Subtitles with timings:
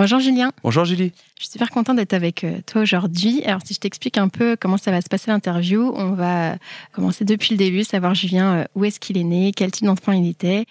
[0.00, 0.50] Bonjour Julien.
[0.62, 1.12] Bonjour Julie.
[1.36, 3.42] Je suis super contente d'être avec euh, toi aujourd'hui.
[3.44, 6.56] Alors si je t'explique un peu comment ça va se passer l'interview, on va
[6.92, 10.12] commencer depuis le début, savoir Julien euh, où est-ce qu'il est né, quel type d'enfant
[10.12, 10.64] il était,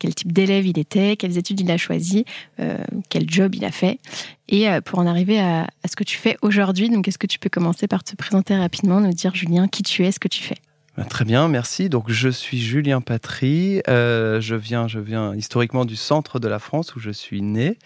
[0.00, 2.24] quel type d'élève il était, quelles études il a choisi,
[2.58, 2.76] euh,
[3.08, 4.00] quel job il a fait.
[4.48, 7.50] Et pour en arriver à, ce que tu fais aujourd'hui, donc est-ce que tu peux
[7.50, 10.56] commencer par te présenter rapidement, nous dire Julien qui tu es, ce que tu fais?
[10.96, 11.88] Bah, Très bien, merci.
[11.88, 13.80] Donc je suis Julien Patry.
[13.86, 17.78] je viens, je viens historiquement du centre de la France où je suis né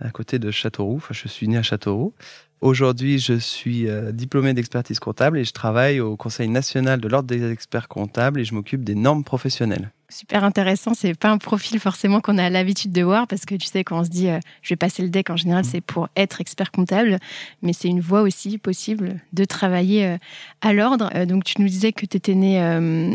[0.00, 0.96] à côté de Châteauroux.
[0.96, 2.14] Enfin, je suis né à Châteauroux.
[2.60, 7.28] Aujourd'hui, je suis euh, diplômé d'expertise comptable et je travaille au Conseil national de l'ordre
[7.28, 9.92] des experts comptables et je m'occupe des normes professionnelles.
[10.08, 10.92] Super intéressant.
[10.94, 14.00] C'est pas un profil forcément qu'on a l'habitude de voir parce que tu sais quand
[14.00, 15.68] on se dit euh, je vais passer le deck en général, mmh.
[15.70, 17.18] c'est pour être expert comptable,
[17.62, 20.16] mais c'est une voie aussi possible de travailler euh,
[20.60, 21.10] à l'ordre.
[21.26, 22.58] donc tu nous disais que tu étais né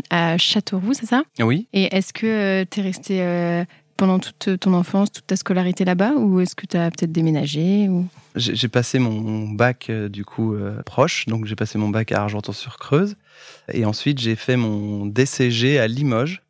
[0.08, 1.22] à Châteauroux, c'est ça?
[1.40, 1.66] Oui.
[1.74, 3.66] Et est-ce que tu es resté
[3.96, 7.88] pendant toute ton enfance, toute ta scolarité là-bas ou est-ce que tu as peut-être déménagé.
[8.36, 12.22] J'ai passé mon bac euh, du coup euh, proche, donc j'ai passé mon bac à
[12.22, 13.16] Argenton-sur-Creuse
[13.72, 16.42] et ensuite j'ai fait mon DCG à Limoges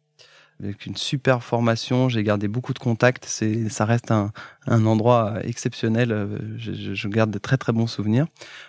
[0.62, 2.08] avec une super formation.
[2.08, 3.24] J'ai gardé beaucoup de contacts.
[3.26, 4.30] C'est, ça reste un,
[4.68, 6.12] endroit exceptionnel.
[6.12, 8.26] Euh, je, je, garde de très très bons souvenirs.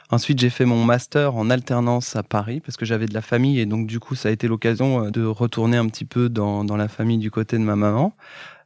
[0.09, 3.59] Ensuite, j'ai fait mon master en alternance à Paris parce que j'avais de la famille
[3.59, 6.87] et donc du coup, ça a été l'occasion de retourner un petit peu dans la
[6.87, 8.13] famille du côté de ma maman.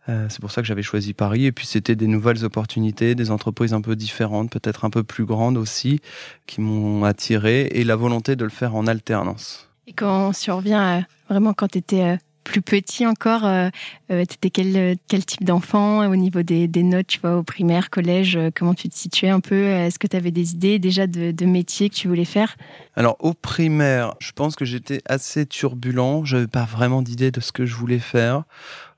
[0.10, 1.46] Euh, c'est pour ça que j'avais choisi Paris.
[1.46, 5.26] Et puis c'était des nouvelles opportunités, des entreprises un peu différentes, peut-être un peu plus
[5.26, 6.02] grandes aussi,
[6.48, 9.70] qui m'ont attiré et la volonté de le faire en alternance.
[9.88, 13.70] Et quand on survient vraiment quand tu étais euh, plus petit encore, euh,
[14.08, 17.92] tu étais quel, quel type d'enfant au niveau des, des, notes, tu vois, au primaire,
[17.92, 19.66] collège, comment tu te situais un peu?
[19.66, 22.56] Est-ce que tu avais des idées déjà de, de métier que tu voulais faire?
[22.96, 27.52] Alors au primaire, je pense que j'étais assez turbulent, j'avais pas vraiment d'idée de ce
[27.52, 28.46] que je voulais faire.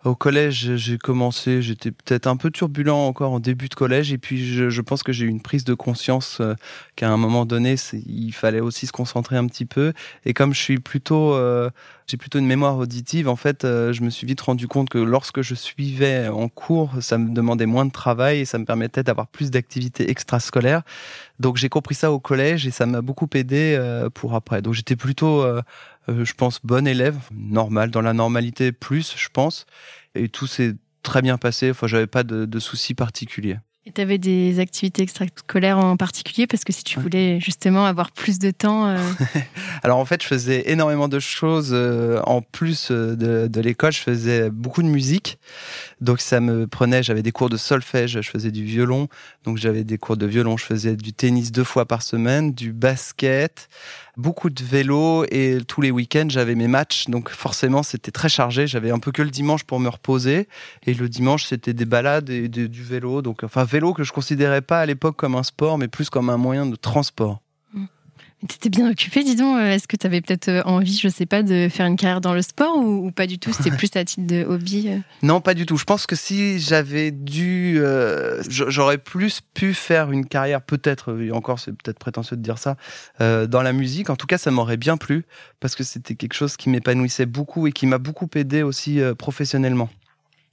[0.04, 4.18] Au collège, j'ai commencé, j'étais peut-être un peu turbulent encore en début de collège, et
[4.18, 6.56] puis je, pense que j'ai eu une prise de conscience euh,
[6.96, 7.76] qu'à un moment donné,
[8.08, 9.94] il fallait aussi se concentrer un petit peu.
[10.26, 11.70] Et comme je suis plutôt, euh,
[12.08, 14.98] j'ai plutôt une mémoire auditive, en fait, euh, je me suis vite rendu compte que
[14.98, 19.04] lorsque je suivais en cours, ça me demandait moins de travail et ça me permettait
[19.04, 20.82] d'avoir plus d'activités extrascolaires.
[21.40, 23.80] Donc j'ai compris ça au collège et ça m'a beaucoup aidé
[24.14, 24.64] pour après.
[24.64, 25.44] Donc j'étais plutôt
[26.10, 29.66] euh, je pense, bon élève, normal, dans la normalité plus, je pense.
[30.16, 31.72] Et tout s'est très bien passé.
[31.72, 33.58] Enfin, j'avais pas de, de soucis particuliers.
[33.88, 38.12] Et tu avais des activités extrascolaires en particulier parce que si tu voulais justement avoir
[38.12, 38.86] plus de temps.
[38.86, 39.00] Euh,
[39.84, 43.92] Alors en fait, je faisais énormément de choses euh, en plus de, de l'école.
[43.92, 45.40] Je faisais beaucoup de musique,
[46.00, 47.02] donc ça me prenait.
[47.02, 49.08] J'avais des cours de solfège, je faisais du violon,
[49.46, 50.58] donc j'avais des cours de violon.
[50.58, 53.68] Je faisais du tennis deux fois par semaine, du basket
[54.18, 57.08] beaucoup de vélo et tous les week-ends j'avais mes matchs.
[57.08, 58.68] Donc forcément c'était très chargé.
[58.68, 60.48] J'avais un peu que le dimanche pour me reposer.
[60.86, 63.22] Et le dimanche c'était des balades et du vélo.
[63.22, 66.30] Donc enfin vélo que je considérais pas à l'époque comme un sport mais plus comme
[66.30, 67.42] un moyen de transport
[68.48, 69.60] tu étais bien occupé, dis donc.
[69.60, 72.34] Est-ce que tu avais peut-être euh, envie, je sais pas, de faire une carrière dans
[72.34, 73.54] le sport ou, pas du tout?
[73.54, 74.98] C'était plus à titre de hobby euh?
[75.22, 75.78] Non, pas du tout.
[75.78, 81.32] Je pense que si j'avais dû, euh, j'aurais plus pu faire une carrière, peut-être, et
[81.32, 82.78] encore c'est peut-être prétentieux de dire ça,
[83.20, 84.10] dans la musique.
[84.10, 85.26] En tout cas, ça m'aurait bien plu
[85.60, 89.90] parce que c'était quelque chose qui m'épanouissait beaucoup et qui m'a beaucoup aidé aussi professionnellement.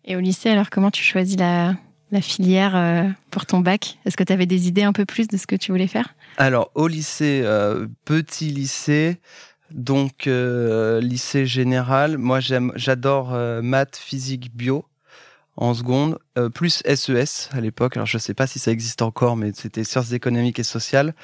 [0.04, 1.74] Et au lycée, alors comment tu choisis la,
[2.10, 5.28] la filière euh, pour ton bac Est-ce que tu avais des idées un peu plus
[5.28, 6.14] de ce que tu voulais faire?
[6.36, 9.18] Alors, au lycée, euh, petit lycée,
[9.70, 13.32] Donc lycée général, moi j'adore
[13.62, 14.86] maths, physique, bio
[15.56, 16.18] en seconde,
[16.54, 17.96] plus SES e à l'époque.
[17.96, 21.14] Alors je sais pas si ça existe encore, mais c'était sciences économiques et sociales.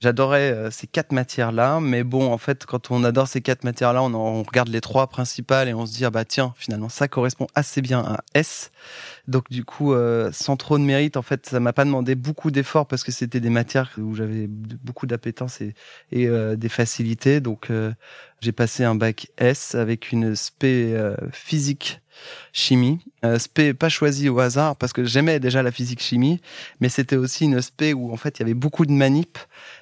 [0.00, 4.02] J'adorais euh, ces quatre matières-là, mais bon, en fait, quand on adore ces quatre matières-là,
[4.02, 7.08] on, on, regarde les trois principales et on se dit ah bah tiens, finalement ça
[7.08, 8.70] correspond assez bien à S.
[9.26, 12.50] Donc du coup, euh, sans trop de mérite, en fait, ça m'a pas demandé beaucoup
[12.50, 15.74] d'efforts parce que c'était des matières où j'avais beaucoup d'appétence et,
[16.12, 17.40] et euh, des facilités.
[17.40, 17.70] Donc
[18.40, 20.96] j'ai passé un bac S avec une spé
[21.32, 22.00] physique
[22.52, 23.00] chimie.
[23.24, 26.40] Euh, spé pas choisi au hasard parce que j'aimais déjà la physique chimie,
[26.80, 29.38] mais c'était aussi une spé où en fait il y avait beaucoup de manip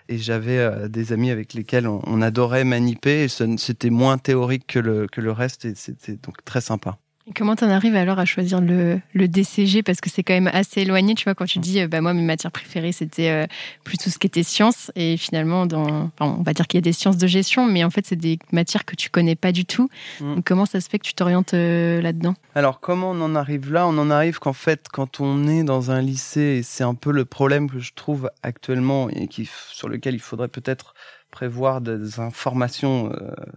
[0.08, 4.78] et j'avais euh, des amis avec lesquels on, adorait maniper et c'était moins théorique que
[4.78, 6.98] le, que le reste et c'était donc très sympa.
[7.34, 10.82] Comment t'en arrives alors à choisir le, le DCG Parce que c'est quand même assez
[10.82, 13.46] éloigné, tu vois, quand tu dis, euh, bah, moi, mes matières préférées, c'était euh,
[13.82, 14.92] plutôt ce qui était sciences.
[14.94, 17.88] Et finalement, dans, on va dire qu'il y a des sciences de gestion, mais en
[17.88, 19.88] fait, c'est des matières que tu connais pas du tout.
[20.20, 20.42] Mm.
[20.44, 22.34] comment ça se fait que tu t'orientes euh, là-dedans?
[22.54, 23.86] Alors, comment on en arrive là?
[23.86, 27.10] On en arrive qu'en fait, quand on est dans un lycée, et c'est un peu
[27.10, 30.94] le problème que je trouve actuellement et qui, sur lequel il faudrait peut-être
[31.30, 33.10] prévoir des informations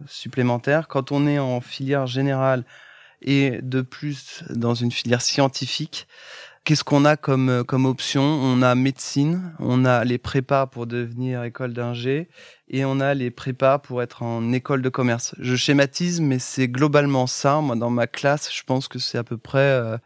[0.08, 2.64] supplémentaires, quand on est en filière générale,
[3.22, 6.08] et de plus dans une filière scientifique.
[6.64, 8.24] Qu'est-ce qu'on a comme, comme option?
[8.24, 12.28] On a médecine, on a les prépas pour devenir école d'ingé
[12.68, 15.34] et on a les prépas pour être en école de commerce.
[15.40, 17.62] Je schématise, mais c'est globalement ça.
[17.62, 19.98] Moi, dans ma classe, je pense que c'est à peu près euh,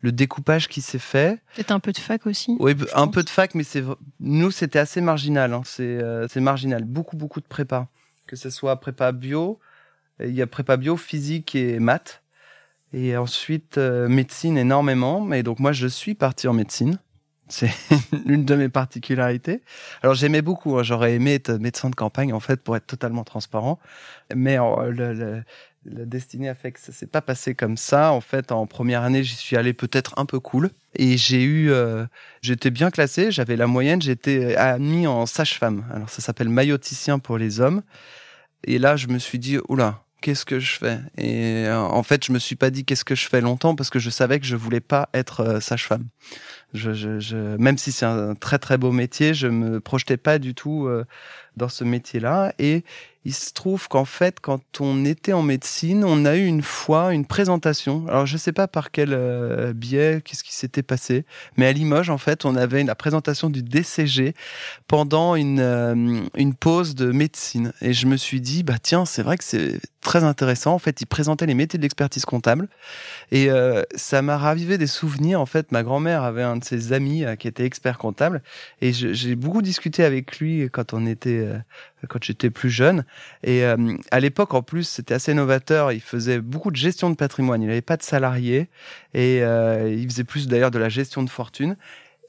[0.00, 1.40] le découpage qui s'est fait.
[1.54, 2.56] Peut-être un peu de fac aussi.
[2.58, 3.84] Oui, un peu de fac, mais c'est
[4.18, 5.54] nous, c'était assez marginal.
[5.54, 5.62] Hein.
[5.64, 6.82] C'est euh, marginal.
[6.82, 7.86] Beaucoup, beaucoup de prépas.
[8.26, 9.60] Que ce soit prépa bio,
[10.18, 12.20] il y a prépa bio, physique et maths.
[12.92, 15.20] Et ensuite, euh, médecine énormément.
[15.20, 16.98] Mais donc, moi, je suis parti en médecine.
[17.48, 17.70] C'est
[18.26, 19.62] l'une de mes particularités.
[20.02, 20.78] Alors, j'aimais beaucoup.
[20.78, 20.82] Hein.
[20.82, 23.78] J'aurais aimé être médecin de campagne, en fait, pour être totalement transparent.
[24.34, 25.42] Mais le, le,
[25.84, 28.12] la destinée a fait que ça s'est pas passé comme ça.
[28.12, 30.70] En fait, en première année, j'y suis allé peut-être un peu cool.
[30.94, 32.04] Et j'ai eu, euh,
[32.42, 35.84] j'étais bien classé, j'avais la moyenne, j'étais admis en sage-femme.
[35.92, 37.82] Alors, ça s'appelle mailloticien pour les hommes.
[38.64, 40.98] Et là, je me suis dit, oula, qu'est-ce que je fais?
[41.16, 43.90] Et euh, en fait, je me suis pas dit qu'est-ce que je fais longtemps parce
[43.90, 46.06] que je savais que je voulais pas être euh, sage-femme.
[46.72, 50.38] Je, je, je, même si c'est un très très beau métier, je me projetais pas
[50.38, 51.04] du tout euh,
[51.56, 52.52] dans ce métier-là.
[52.58, 52.84] Et
[53.26, 57.12] il se trouve qu'en fait, quand on était en médecine, on a eu une fois
[57.12, 58.06] une présentation.
[58.08, 61.26] Alors, je sais pas par quel euh, biais, qu'est-ce qui s'était passé,
[61.58, 64.34] mais à Limoges, en fait, on avait la présentation du DCG
[64.88, 67.74] pendant une, euh, une pause de médecine.
[67.82, 70.72] Et je me suis dit, bah tiens, c'est vrai que c'est très intéressant.
[70.72, 72.68] En fait, il présentait les métiers d'expertise comptable.
[73.32, 75.42] Et euh, ça m'a ravivé des souvenirs.
[75.42, 78.40] En fait, ma grand-mère avait un de ses amis qui était expert comptable.
[78.80, 81.39] Et j'ai beaucoup discuté avec lui quand on était
[82.08, 83.04] quand j'étais plus jeune.
[83.42, 83.76] Et euh,
[84.10, 85.92] à l'époque, en plus, c'était assez novateur.
[85.92, 87.62] Il faisait beaucoup de gestion de patrimoine.
[87.62, 88.68] Il n'avait pas de salariés
[89.14, 91.76] et euh, il faisait plus d'ailleurs de la gestion de fortune.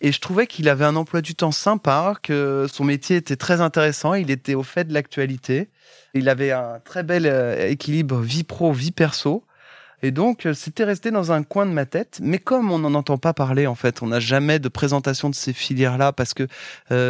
[0.03, 3.61] Et je trouvais qu'il avait un emploi du temps sympa, que son métier était très
[3.61, 4.15] intéressant.
[4.15, 5.69] Il était au fait de l'actualité.
[6.15, 9.45] Il avait un très bel euh, équilibre vie pro, vie perso.
[10.03, 12.19] Et donc, c'était resté dans un coin de ma tête.
[12.21, 15.35] Mais comme on n'en entend pas parler, en fait, on n'a jamais de présentation de
[15.35, 16.47] ces filières-là, parce que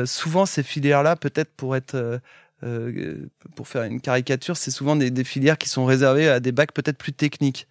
[0.05, 2.21] souvent, ces filières-là, peut-être pour être
[2.63, 3.15] euh,
[3.55, 6.73] pour faire une caricature, c'est souvent des, des, filières qui sont réservées à des bacs
[6.73, 7.67] peut-être plus techniques.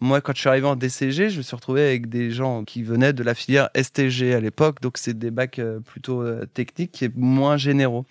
[0.00, 2.82] Moi, quand je suis arrivé en DCG, je me suis retrouvé avec des gens qui
[2.82, 7.02] venaient de la filière STG à l'époque, donc c'est des bacs euh, plutôt euh, techniques
[7.02, 8.04] et moins généraux.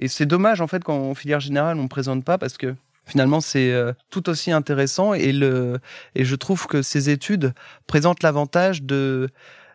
[0.00, 2.74] Et c'est dommage en fait qu'en filière générale on ne présente pas parce que
[3.06, 3.72] finalement c'est
[4.10, 5.78] tout aussi intéressant et le
[6.14, 7.54] et je trouve que ces études
[7.86, 9.30] présentent l'avantage de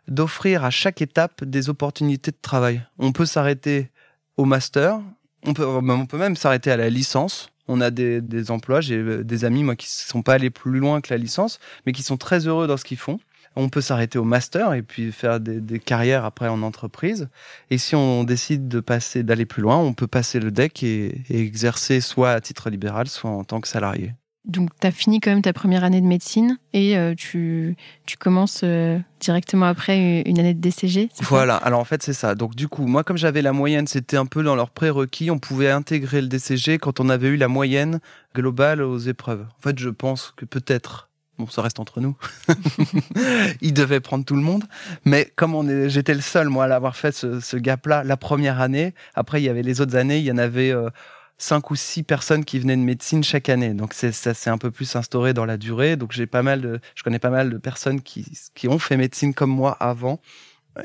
[0.07, 2.81] d'offrir à chaque étape des opportunités de travail.
[2.99, 3.89] On peut s'arrêter
[4.37, 4.99] au master,
[5.45, 7.49] on peut, on peut même s'arrêter à la licence.
[7.67, 10.79] On a des, des emplois, j'ai euh, des amis moi qui sont pas allés plus
[10.79, 13.19] loin que la licence, mais qui sont très heureux dans ce qu'ils font.
[13.55, 17.29] On peut s'arrêter au master et puis faire des, des, carrières après en entreprise.
[17.69, 21.21] Et si on décide de passer, d'aller plus loin, on peut passer le deck et,
[21.29, 24.13] et exercer soit à titre libéral, soit en tant que salarié.
[24.45, 27.75] Donc, tu as fini quand même ta première année de médecine et euh, tu,
[28.07, 32.33] tu commences euh, directement après une année de DCG Voilà, alors en fait, c'est ça.
[32.33, 35.29] Donc, du coup, moi, comme j'avais la moyenne, c'était un peu dans leur prérequis.
[35.29, 37.99] On pouvait intégrer le DCG quand on avait eu la moyenne
[38.33, 39.45] globale aux épreuves.
[39.59, 41.10] En fait, je pense que peut-être.
[41.41, 42.15] Bon, ça reste entre nous.
[43.61, 44.65] il devait prendre tout le monde.
[45.05, 48.93] Mais comme j'étais le seul, moi, à l'avoir fait ce, ce gap-là la première année.
[49.15, 50.69] Après, il y avait les autres années, il y en avait.
[50.71, 50.89] Euh,
[51.39, 53.73] cinq ou six personnes qui venaient de médecine chaque année.
[53.73, 55.95] Donc c'est ça s'est un peu plus instauré dans la durée.
[55.95, 58.95] Donc j'ai pas mal de, je connais pas mal de personnes qui qui ont fait
[58.95, 60.21] médecine comme moi avant.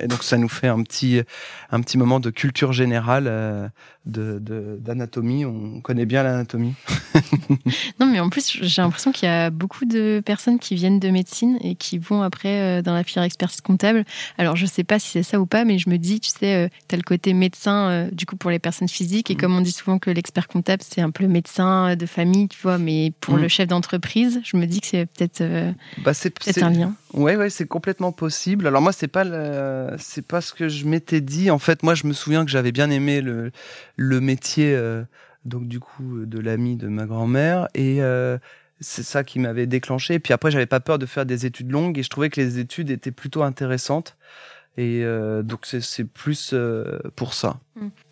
[0.01, 1.23] Et donc ça nous fait un petit
[1.71, 3.69] un petit moment de culture générale euh,
[4.07, 5.45] d'anatomie.
[5.45, 6.75] on connaît bien l'anatomie.
[8.01, 11.09] non, mais en plus, j'ai l'impression qu'il y a beaucoup de personnes qui viennent de
[11.11, 14.05] médecine et qui vont après euh, dans la filière expertise comptable.
[14.39, 16.55] Alors, je sais pas si c'est ça ou pas, mais je me dis, tu sais,
[16.55, 19.31] euh, tu as le côté médecin, euh, du coup, pour les personnes physiques.
[19.31, 19.39] Et mm.
[19.39, 22.59] comme on dit souvent que l'expert comptable, c'est un peu le médecin de famille, tu
[22.63, 23.41] vois, mais pour mm.
[23.41, 25.43] le chef d'entreprise, je me dis que c'est peut-être
[25.99, 26.95] bah, peut un lien.
[27.13, 28.67] Oui, ouais, c'est complètement possible.
[28.67, 29.25] Alors moi, c'est pas
[29.99, 31.51] c'est pas ce que je m'étais dit.
[31.51, 33.51] En fait, moi, je me souviens que j'avais bien aimé le
[33.97, 35.03] le métier euh,
[35.45, 38.39] donc du coup de l'ami de ma grand-mère et euh,
[38.81, 40.15] c'est ça qui m'avait déclenché.
[40.15, 42.41] Et puis après, j'avais pas peur de faire des études longues et je trouvais que
[42.41, 44.17] les études étaient plutôt intéressantes.
[44.77, 46.55] Et euh, donc c'est plus
[47.15, 47.59] pour ça.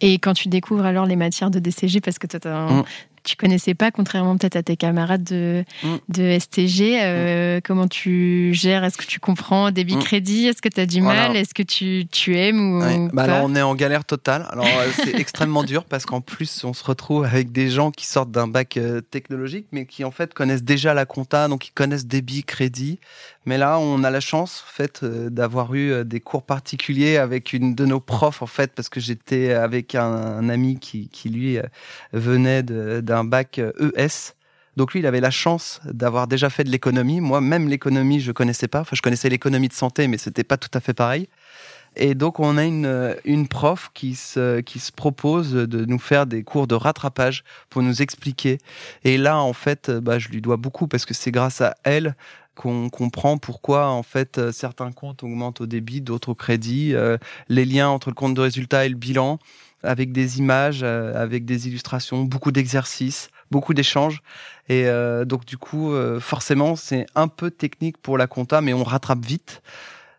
[0.00, 2.84] Et quand tu découvres alors les matières de DCG, parce que toi, mmh
[3.24, 5.96] tu connaissais pas, contrairement peut-être à tes camarades de, mm.
[6.08, 7.00] de STG.
[7.02, 7.60] Euh, mm.
[7.62, 8.84] Comment tu gères?
[8.84, 9.70] Est-ce que tu comprends?
[9.70, 10.00] Débit mm.
[10.00, 11.36] crédit Est-ce que tu as du mal?
[11.36, 14.46] Est-ce que tu, tu aimes ou bah alors on est en galère totale.
[14.50, 18.06] Alors euh, c'est extrêmement dur parce qu'en plus on se retrouve avec des gens qui
[18.06, 21.72] sortent d'un bac euh, technologique mais qui en fait connaissent déjà la compta, donc ils
[21.72, 22.98] connaissent débit crédit.
[23.46, 27.74] Mais là on a la chance en fait d'avoir eu des cours particuliers avec une
[27.74, 31.58] de nos profs en fait parce que j'étais avec un, ami qui, qui lui
[32.12, 33.62] venait d'un un bac ES.
[33.78, 34.08] Euh, e
[34.76, 37.20] Donc lui, il avait la chance d'avoir déjà fait de l'économie.
[37.20, 38.80] Moi, même l'économie, je connaissais pas.
[38.80, 41.28] Enfin, je connaissais l'économie de santé, mais c'était pas tout à fait pareil.
[41.96, 46.00] Et donc, on a une, euh, une prof qui se, qui se propose de nous
[46.00, 48.58] faire des cours de rattrapage pour nous expliquer.
[49.04, 51.76] Et là, en fait, euh, bah, je lui dois beaucoup parce que c'est grâce à
[51.84, 52.16] elle
[52.54, 56.94] qu'on comprend pourquoi en fait certains comptes augmentent au débit, d'autres au crédit,
[57.48, 59.38] les liens entre le compte de résultat et le bilan
[59.84, 64.22] avec des images, euh, avec des illustrations, beaucoup d'exercices, beaucoup d'échanges.
[64.68, 68.72] Et euh, donc du coup, euh, forcément, c'est un peu technique pour la compta, mais
[68.72, 69.62] on rattrape vite.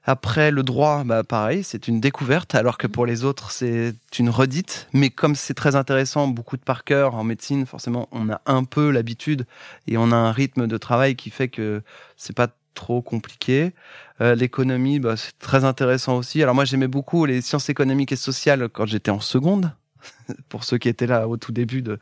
[0.08, 4.30] Après, le droit, bah, pareil, c'est une découverte, alors que pour les autres, c'est une
[4.30, 4.88] redite.
[4.94, 8.66] Mais comme c'est très intéressant, beaucoup de par cœur en médecine, forcément, on a un
[8.66, 9.48] peu l'habitude
[9.88, 11.82] et on a un rythme de travail qui fait que
[12.18, 13.74] c'est pas trop compliqué.
[14.22, 16.44] Euh, l'économie, bah, c'est très intéressant aussi.
[16.44, 19.72] Alors moi, j'aimais beaucoup les sciences économiques et sociales quand j'étais en seconde,
[20.50, 22.00] pour ceux qui étaient là au tout début de,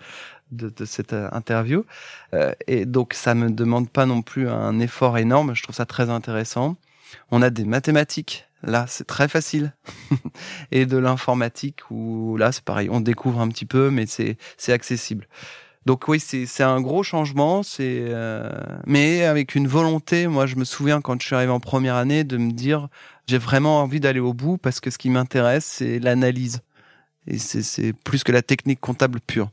[0.51, 1.85] de, cette euh, interview.
[2.33, 5.55] Euh, et donc, ça me demande pas non plus un effort énorme.
[5.55, 6.75] Je trouve ça très intéressant.
[7.31, 8.47] On a des mathématiques.
[8.63, 9.73] Là, c'est très facile.
[10.71, 12.89] et de l'informatique où là, c'est pareil.
[12.89, 14.37] On découvre un petit peu, mais c'est
[14.71, 15.27] accessible.
[15.85, 18.49] Donc oui, c'est un gros changement, c'est euh,
[18.85, 20.27] mais avec une volonté.
[20.27, 22.87] Moi, je me souviens quand je suis arrivé en première année de me dire
[23.27, 26.61] j'ai vraiment envie d'aller au bout parce que ce qui m'intéresse c'est l'analyse
[27.27, 29.49] et c'est plus que la technique comptable pure.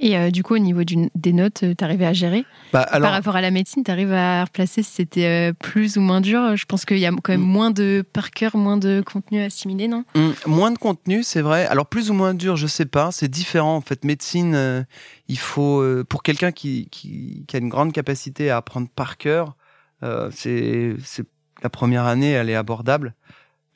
[0.00, 2.44] Et euh, du coup, au niveau des notes, euh, tu arrivais à gérer?
[2.72, 6.00] Bah, Par rapport à la médecine, tu arrives à replacer si c'était euh, plus ou
[6.00, 6.56] moins dur?
[6.56, 7.44] Je pense qu'il y a quand même mm.
[7.44, 10.04] moins de par cœur, moins de contenu assimilé, non?
[10.14, 11.66] Mm, Moins de contenu, c'est vrai.
[11.66, 13.10] Alors, plus ou moins dur, je sais pas.
[13.10, 13.74] C'est différent.
[13.74, 14.86] En fait, médecine,
[15.26, 19.56] il faut, pour quelqu'un qui, qui, qui, a une grande capacité à apprendre par cœur,
[20.30, 20.94] c'est
[21.62, 23.14] la première année, elle est abordable.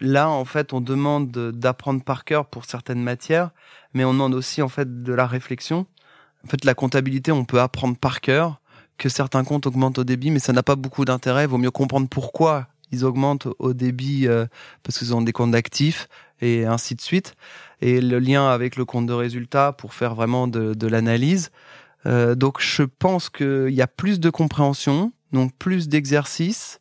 [0.01, 3.51] Là, en fait, on demande d'apprendre par cœur pour certaines matières,
[3.93, 5.87] mais on demande aussi, en fait, de la réflexion.
[6.45, 8.61] En fait, la comptabilité, on peut apprendre par cœur
[8.99, 11.45] que certains comptes augmentent au débit, mais ça n'a pas beaucoup d'intérêt.
[11.45, 14.47] Il vaut mieux comprendre pourquoi ils augmentent au débit euh,
[14.83, 16.09] parce qu'ils ont des comptes d'actifs
[16.41, 17.35] et ainsi de suite.
[17.81, 21.51] Et le lien avec le compte de résultat pour faire vraiment de, l'analyse.
[22.07, 26.81] Euh, donc, je pense qu'il y a plus de compréhension, donc plus d'exercices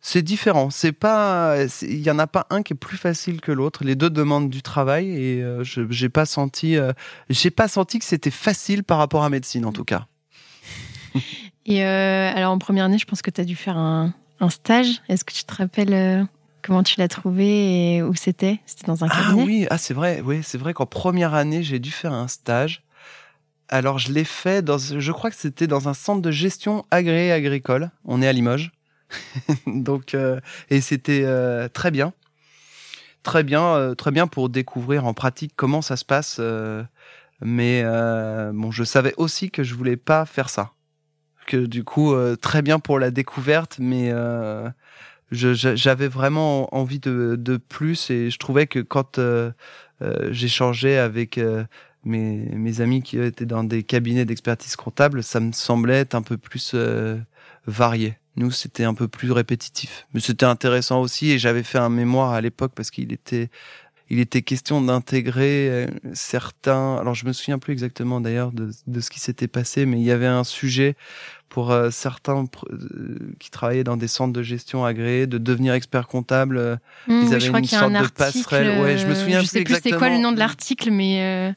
[0.00, 0.70] c'est différent.
[0.70, 3.84] C'est pas, il y en a pas un qui est plus facile que l'autre.
[3.84, 6.92] Les deux demandent du travail et euh, je j'ai pas senti, euh,
[7.28, 10.06] j'ai pas senti que c'était facile par rapport à médecine en tout cas.
[11.66, 14.50] et euh, alors en première année, je pense que tu as dû faire un, un
[14.50, 15.02] stage.
[15.08, 16.26] Est-ce que tu te rappelles
[16.62, 18.58] comment tu l'as trouvé et où c'était?
[18.64, 19.42] C'était dans un ah cabinet?
[19.42, 22.28] Ah oui, ah c'est vrai, oui, c'est vrai qu'en première année, j'ai dû faire un
[22.28, 22.82] stage.
[23.68, 27.30] Alors je l'ai fait dans, je crois que c'était dans un centre de gestion agréé
[27.30, 27.90] agricole.
[28.04, 28.72] On est à Limoges.
[29.66, 32.12] Donc, euh, et c'était euh, très bien,
[33.22, 36.40] très bien, euh, très bien pour découvrir en pratique comment ça se passe.
[37.40, 37.82] mais
[38.52, 40.72] bon, je savais aussi que je voulais pas faire ça.
[41.46, 44.12] Que du coup, très bien pour la découverte, mais
[45.32, 49.20] j'avais vraiment envie de, de, plus et je trouvais que quand
[50.30, 51.40] j'échangeais avec
[52.04, 56.22] mes, mes, amis qui étaient dans des cabinets d'expertise comptable, ça me semblait être un
[56.22, 56.76] peu plus
[57.66, 58.19] varié.
[58.36, 60.06] Nous, c'était un peu plus répétitif.
[60.14, 63.50] Mais c'était intéressant aussi et j'avais fait un mémoire à l'époque parce qu'il était,
[64.08, 69.00] il était question d'intégrer euh, certains, alors je me souviens plus exactement d'ailleurs de, de
[69.00, 70.96] ce qui s'était passé, mais il y avait un sujet
[71.48, 76.06] pour euh, certains euh, qui travaillaient dans des centres de gestion agréés de devenir expert
[76.06, 76.78] comptable.
[77.08, 78.80] Mmh, ils avaient une sorte de passerelle.
[78.80, 81.54] Ouais, je me souviens je sais plus, c'est quoi le nom de l'article, mais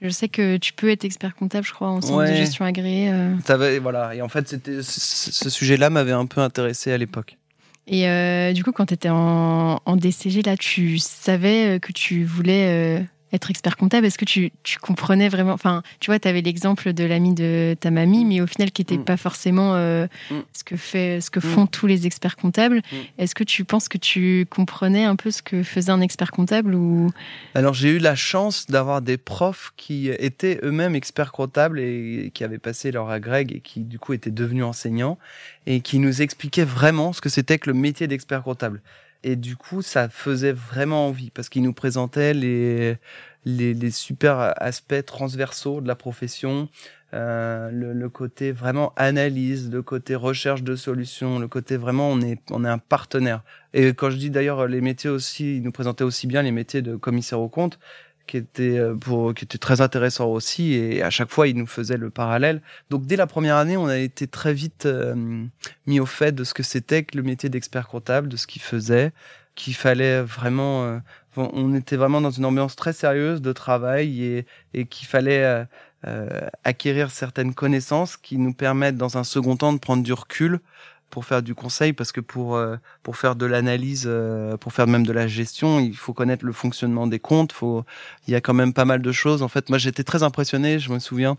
[0.00, 3.10] Je sais que tu peux être expert comptable, je crois, en centre de gestion agréé.
[3.10, 3.80] Euh.
[3.80, 4.14] voilà.
[4.14, 7.36] Et en fait, c'était ce sujet-là m'avait un peu intéressé à l'époque.
[7.86, 12.24] Et euh, du coup, quand tu étais en, en, DCG, là, tu savais que tu
[12.24, 16.40] voulais être expert comptable, est-ce que tu, tu, comprenais vraiment Enfin, tu vois, tu avais
[16.40, 19.04] l'exemple de l'ami de ta mamie, mais au final, qui n'était mm.
[19.04, 20.34] pas forcément euh, mm.
[20.52, 21.42] ce que fait, ce que mm.
[21.42, 22.80] font tous les experts comptables.
[23.18, 26.74] Est-ce que tu penses que tu comprenais un peu ce que faisait un expert comptable
[26.74, 27.10] ou?
[27.54, 32.44] Alors, j'ai eu la chance d'avoir des profs qui étaient eux-mêmes experts comptables et qui
[32.44, 35.18] avaient passé leur agrég et qui du coup étaient devenus enseignants
[35.66, 38.80] et qui nous expliquaient vraiment ce que c'était que le métier d'expert comptable.
[39.24, 42.96] Et du coup, ça faisait vraiment envie parce qu'il nous présentait les,
[43.44, 46.68] les, les, super aspects transversaux de la profession,
[47.14, 52.20] euh, le, le, côté vraiment analyse, le côté recherche de solutions, le côté vraiment on
[52.20, 53.42] est on est un partenaire.
[53.74, 56.82] Et quand je dis d'ailleurs les métiers aussi, il nous présentait aussi bien les métiers
[56.82, 57.78] de commissaire au compte
[58.28, 61.66] qui était euh, pour qui était très intéressant aussi et à chaque fois il nous
[61.66, 62.62] faisait le parallèle.
[62.90, 65.14] Donc dès la première année, on a été très vite euh,
[65.86, 68.62] mis au fait de ce que c'était que le métier d'expert comptable, de ce qu'il
[68.62, 69.12] faisait,
[69.56, 70.98] qu'il fallait vraiment euh,
[71.36, 75.66] on était vraiment dans une ambiance très sérieuse de travail et, et qu'il fallait
[76.64, 80.58] acquérir certaines connaissances qui nous permettent dans un second temps de prendre du recul
[81.10, 84.86] pour faire du conseil parce que pour euh, pour faire de l'analyse euh, pour faire
[84.86, 87.84] même de la gestion il faut connaître le fonctionnement des comptes faut
[88.26, 89.42] il y a quand même pas mal de choses.
[89.42, 91.36] En fait moi j'étais très impressionné je me souviens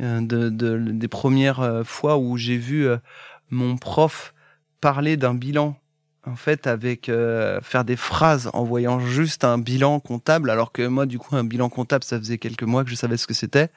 [0.00, 2.88] euh, de, de, des premières fois où j'ai vu
[3.50, 4.34] mon prof
[4.80, 5.76] parler d'un bilan
[6.24, 7.10] en fait avec
[7.62, 11.44] faire des phrases en voyant juste un bilan comptable alors que moi du coup un
[11.44, 13.70] bilan comptable ça faisait quelques mois que je savais ce que c'était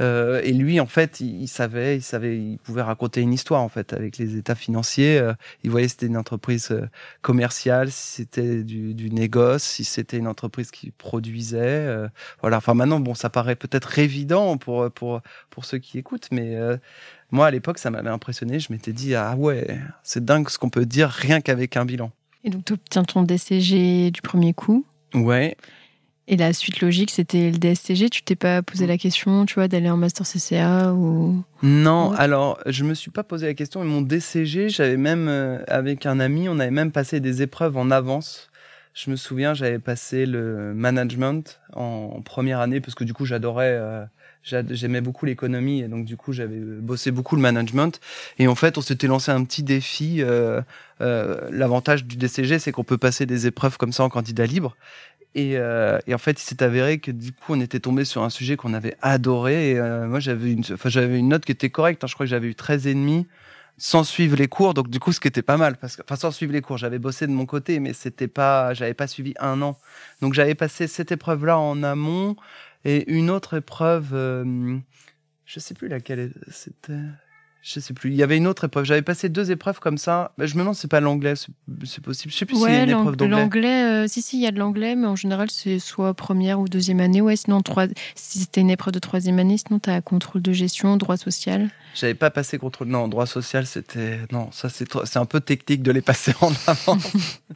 [0.00, 3.68] euh, et lui, en fait, il, savait, il savait, il pouvait raconter une histoire en
[3.68, 5.18] fait avec les états financiers.
[5.18, 6.88] Euh, il voyait si c'était une entreprise euh,
[7.22, 11.86] commerciale, si c'était du, du négoce, si c'était une entreprise qui produisait.
[12.40, 12.58] voilà.
[12.58, 16.56] Enfin, maintenant, bon, ça paraît peut-être évident pour pour pour ceux qui écoutent, mais
[17.30, 18.60] moi, à l'époque, ça m'avait impressionné.
[18.60, 22.10] Je m'étais dit, ah ouais, c'est dingue ce qu'on peut dire rien qu'avec un bilan.
[22.44, 24.84] Et donc, tu obtiens ton DCG du premier coup.
[25.14, 25.56] Ouais.
[26.28, 28.10] Et la suite logique, c'était le DSCG.
[28.10, 31.44] Tu t'es pas posé la question, tu vois, d'aller en master CCA ou?
[31.62, 33.80] Non, alors je me suis pas posé la question.
[33.80, 37.76] Mais mon DCG, j'avais même euh, avec un ami, on avait même passé des épreuves
[37.76, 38.50] en avance.
[38.92, 43.76] Je me souviens, j'avais passé le management en, première année parce que du coup, j'adorais.
[43.78, 44.04] Euh,
[44.46, 48.00] j'aimais beaucoup l'économie et donc du coup j'avais bossé beaucoup le management
[48.38, 50.62] et en fait on s'était lancé un petit défi euh,
[51.00, 54.76] euh, l'avantage du DCG c'est qu'on peut passer des épreuves comme ça en candidat libre
[55.36, 58.22] et, euh, et, en fait, il s'est avéré que du coup, on était tombé sur
[58.22, 59.72] un sujet qu'on avait adoré.
[59.72, 62.02] Et euh, moi, j'avais une, enfin, j'avais une note qui était correcte.
[62.02, 62.06] Hein.
[62.06, 63.26] Je crois que j'avais eu 13 et demi
[63.76, 64.72] sans suivre les cours.
[64.72, 66.78] Donc du coup, ce qui était pas mal, parce que, enfin, sans suivre les cours,
[66.78, 69.78] j'avais bossé de mon côté, mais c'était pas, j'avais pas suivi un an.
[70.22, 72.36] Donc j'avais passé cette épreuve-là en amont
[72.86, 74.78] et une autre épreuve, euh,
[75.44, 76.94] je sais plus laquelle c'était
[77.66, 78.10] je sais plus.
[78.10, 78.84] Il y avait une autre épreuve.
[78.84, 80.30] J'avais passé deux épreuves comme ça.
[80.38, 82.32] je me demande, c'est pas l'anglais, c'est possible.
[82.32, 83.36] Je sais plus s'il y a une épreuve d'anglais.
[83.36, 86.60] L'anglais, euh, si si, il y a de l'anglais, mais en général c'est soit première
[86.60, 87.20] ou deuxième année.
[87.20, 87.86] Ouais, sinon trois.
[88.14, 91.68] Si c'était une épreuve de troisième année, sinon tu as contrôle de gestion, droit social.
[91.96, 92.86] J'avais pas passé contrôle.
[92.86, 96.52] Non, droit social, c'était non, ça c'est c'est un peu technique de les passer en
[96.68, 96.98] avant.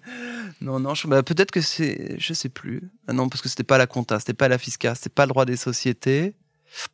[0.61, 2.83] non non, bah, peut-être que c'est, je sais plus.
[3.07, 5.29] Ah non, parce que c'était pas la compta, c'était pas la fiscale, c'était pas le
[5.29, 6.35] droit des sociétés.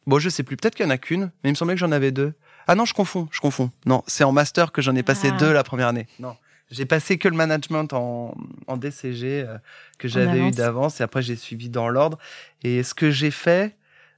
[0.07, 0.57] Bon, je sais plus.
[0.57, 2.35] Peut-être qu'il y en a qu'une, mais il me semblait que j'en avais deux.
[2.67, 3.71] Ah non, je confonds, je confonds.
[3.85, 5.37] Non, c'est en master que j'en ai passé ah.
[5.37, 6.07] deux la première année.
[6.19, 6.37] Non.
[6.71, 8.35] J'ai passé que le management en,
[8.67, 9.59] en DCG euh,
[9.99, 12.19] que j'avais eu d'avance et après j'ai suivi dans l'ordre.
[12.65, 13.77] Et ce que j'ai fait,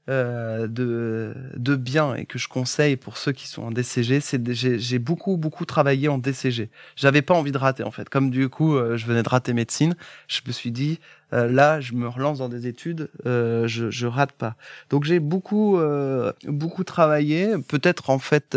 [0.09, 4.41] euh, de, de bien et que je conseille pour ceux qui sont en DCG, c'est
[4.53, 6.71] j'ai beaucoup beaucoup travaillé en DCG.
[6.97, 8.09] J'avais pas envie de rater en fait.
[8.09, 10.99] Comme du coup, euh, je venais de rater médecine, je me suis dit
[11.35, 14.57] euh, là, je me relance dans des études, je je rate pas.
[14.89, 15.79] Donc j'ai beaucoup
[16.45, 18.57] beaucoup travaillé, peut-être en fait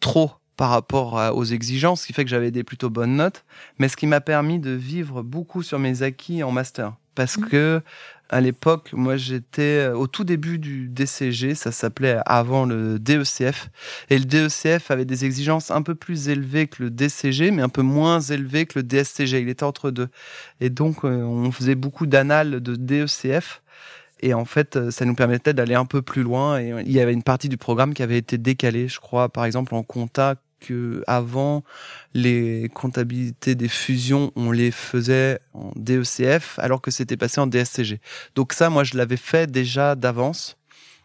[0.00, 3.46] trop par rapport aux exigences, ce qui fait que j'avais des plutôt bonnes notes,
[3.78, 7.48] mais ce qui m'a permis de vivre beaucoup sur mes acquis en master parce mmh.
[7.48, 7.82] que
[8.30, 13.70] à l'époque, moi j'étais euh, au tout début du DCG, ça s'appelait avant le DECF,
[14.08, 17.68] et le DECF avait des exigences un peu plus élevées que le DCG, mais un
[17.68, 19.40] peu moins élevées que le DSCG.
[19.40, 20.08] Il était entre deux,
[20.60, 23.62] et donc euh, on faisait beaucoup d'annales de DECF.
[24.22, 26.60] Et en fait, euh, ça nous permettait d'aller un peu plus loin.
[26.60, 29.44] Et il y avait une partie du programme qui avait été décalée, je crois, par
[29.44, 31.64] exemple en compta que avant
[32.14, 38.00] les comptabilités des fusions, on les faisait en DECF alors que c'était passé en DSCG.
[38.34, 40.56] Donc ça, moi, je l'avais fait déjà d'avance.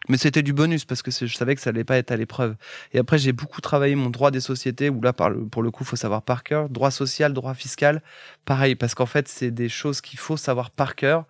[0.08, 2.54] Mais c'était du bonus parce que je savais que ça allait pas être à l'épreuve.
[2.92, 5.96] Et après, j'ai beaucoup travaillé mon droit des sociétés où là, pour le coup, faut
[5.96, 6.68] savoir par cœur.
[6.68, 8.02] Droit social, droit fiscal,
[8.44, 11.24] pareil, parce qu'en fait, c'est des choses qu'il faut savoir par cœur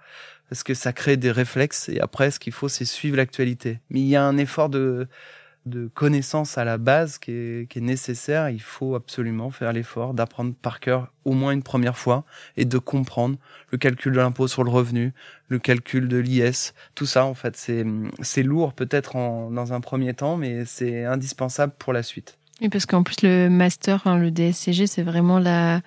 [0.48, 3.80] parce que ça crée des réflexes et après ce qu'il faut c'est suivre l'actualité.
[3.90, 5.08] Mais il y a un effort de
[5.66, 8.48] de connaissance à la base qui est, qui est nécessaire.
[8.48, 12.24] Il faut absolument faire l'effort d'apprendre par cœur au moins une première fois
[12.56, 13.36] et de comprendre
[13.70, 15.12] le calcul de l'impôt sur le revenu,
[15.48, 17.84] le calcul de l'IS, tout ça en fait c'est
[18.20, 22.38] c'est lourd peut-être dans un premier temps, mais c'est indispensable pour la suite.
[22.62, 25.82] Oui, parce qu'en plus le master, enfin, le DSCG, c'est vraiment la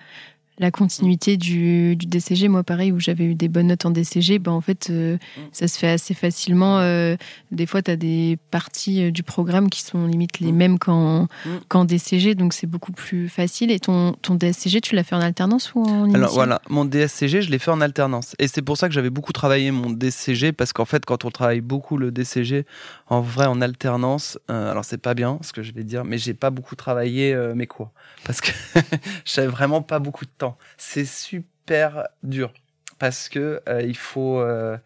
[0.60, 4.38] la continuité du, du, DCG, moi pareil, où j'avais eu des bonnes notes en DCG,
[4.38, 5.40] ben en fait, euh, mm.
[5.52, 6.80] ça se fait assez facilement.
[6.80, 7.16] Euh,
[7.50, 10.56] des fois, tu as des parties euh, du programme qui sont limite les mm.
[10.56, 11.86] mêmes qu'en mm.
[11.86, 13.70] DCG, donc c'est beaucoup plus facile.
[13.70, 17.40] Et ton, ton DSCG, tu l'as fait en alternance ou en Alors voilà, mon DSCG,
[17.40, 18.36] je l'ai fait en alternance.
[18.38, 21.30] Et c'est pour ça que j'avais beaucoup travaillé mon DCG, parce qu'en fait, quand on
[21.30, 22.66] travaille beaucoup le DCG,
[23.08, 26.34] en vrai, en alternance, alors c'est pas bien ce que je vais dire, mais j'ai
[26.34, 27.92] pas beaucoup travaillé mes cours.
[28.24, 28.50] Parce que
[29.24, 30.49] j'avais vraiment pas beaucoup de temps.
[30.76, 32.52] C'est super dur
[32.98, 34.76] parce que euh, il faut euh,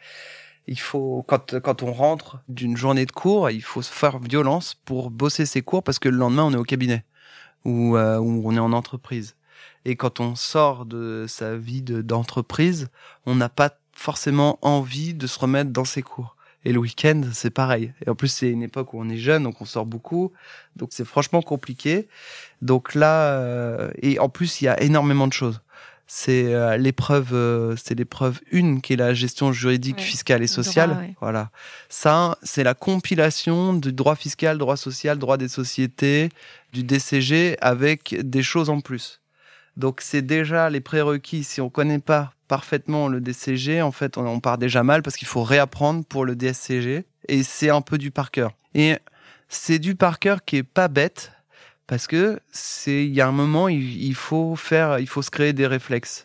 [0.66, 4.74] il faut quand quand on rentre d'une journée de cours, il faut se faire violence
[4.84, 7.04] pour bosser ses cours parce que le lendemain on est au cabinet
[7.64, 9.36] ou euh, on est en entreprise.
[9.84, 12.88] Et quand on sort de sa vie d'entreprise,
[13.26, 16.36] on n'a pas forcément envie de se remettre dans ses cours.
[16.64, 17.92] Et le week-end, c'est pareil.
[18.04, 20.32] Et en plus, c'est une époque où on est jeune, donc on sort beaucoup.
[20.76, 22.08] Donc c'est franchement compliqué.
[22.62, 25.60] Donc là, euh, et en plus, il y a énormément de choses.
[26.06, 31.14] C'est euh, l'épreuve, euh, c'est l'épreuve une qui est la gestion juridique, fiscale et sociale.
[31.20, 31.50] Voilà.
[31.88, 36.28] Ça, c'est la compilation du droit fiscal, droit social, droit des sociétés,
[36.72, 39.20] du DCG avec des choses en plus.
[39.76, 41.42] Donc c'est déjà les prérequis.
[41.42, 45.28] Si on connaît pas parfaitement le DCG, en fait, on, part déjà mal parce qu'il
[45.28, 48.52] faut réapprendre pour le DSCG et c'est un peu du par cœur.
[48.74, 48.96] Et
[49.48, 51.32] c'est du par cœur qui est pas bête
[51.86, 55.52] parce que c'est il y a un moment il, faut faire, il faut se créer
[55.52, 56.24] des réflexes.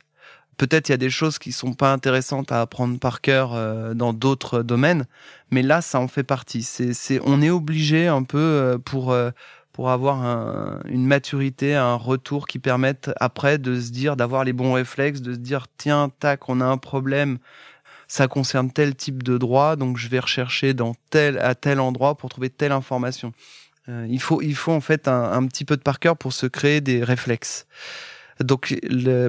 [0.58, 3.94] Peut-être il y a des choses qui sont pas intéressantes à apprendre par cœur euh,
[3.94, 5.06] dans d'autres domaines,
[5.52, 6.64] mais là ça en fait partie.
[6.64, 9.32] C'est, c'est, on est obligé un peu euh, pour euh,
[9.80, 14.52] pour avoir un, une maturité, un retour qui permette après de se dire, d'avoir les
[14.52, 17.38] bons réflexes, de se dire tiens, tac, on a un problème,
[18.10, 22.16] ça concerne tel type de droit, donc je vais rechercher dans tel à tel endroit
[22.16, 23.32] pour trouver telle information.
[23.88, 26.46] Euh, il faut il faut en fait un, petit peu de par cœur pour se
[26.46, 27.66] créer des réflexes.
[28.42, 28.78] Donc,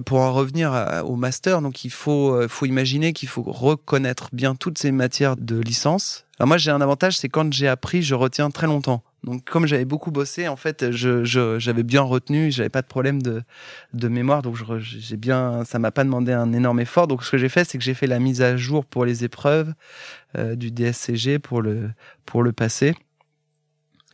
[0.04, 0.72] pour en revenir
[1.04, 5.36] au master, donc il faut, euh, faut imaginer qu'il faut reconnaître bien toutes ces matières
[5.36, 6.26] de licence.
[6.40, 9.02] Alors moi, j'ai un avantage, c'est quand j'ai appris, je retiens très longtemps.
[9.24, 11.22] Donc comme j'avais beaucoup bossé, en fait, je,
[11.58, 13.42] j'avais bien retenu, j'avais pas de problème de,
[13.92, 17.08] de mémoire, donc j'ai bien, ça m'a pas demandé un énorme effort.
[17.08, 19.22] Donc ce que j'ai fait, c'est que j'ai fait la mise à jour pour les
[19.22, 19.74] épreuves
[20.38, 21.90] euh, du DSCG pour le
[22.24, 22.94] pour le passer.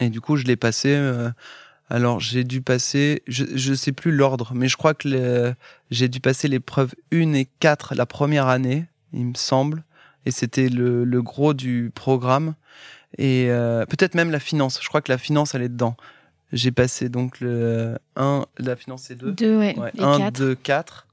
[0.00, 0.96] Et du coup, je l'ai passé.
[0.96, 1.30] Euh,
[1.90, 5.54] alors j'ai dû passer, je je sais plus l'ordre, mais je crois que
[5.92, 9.84] j'ai dû passer l'épreuve 1 et 4 la première année, il me semble,
[10.26, 12.54] et c'était le, le gros du programme
[13.16, 14.80] et euh, peut-être même la finance.
[14.82, 15.96] Je crois que la finance, elle est dedans.
[16.52, 19.32] J'ai passé donc le 1, la finance c'est 2.
[19.32, 19.76] 2, ouais.
[19.98, 21.06] 1, 2, 4.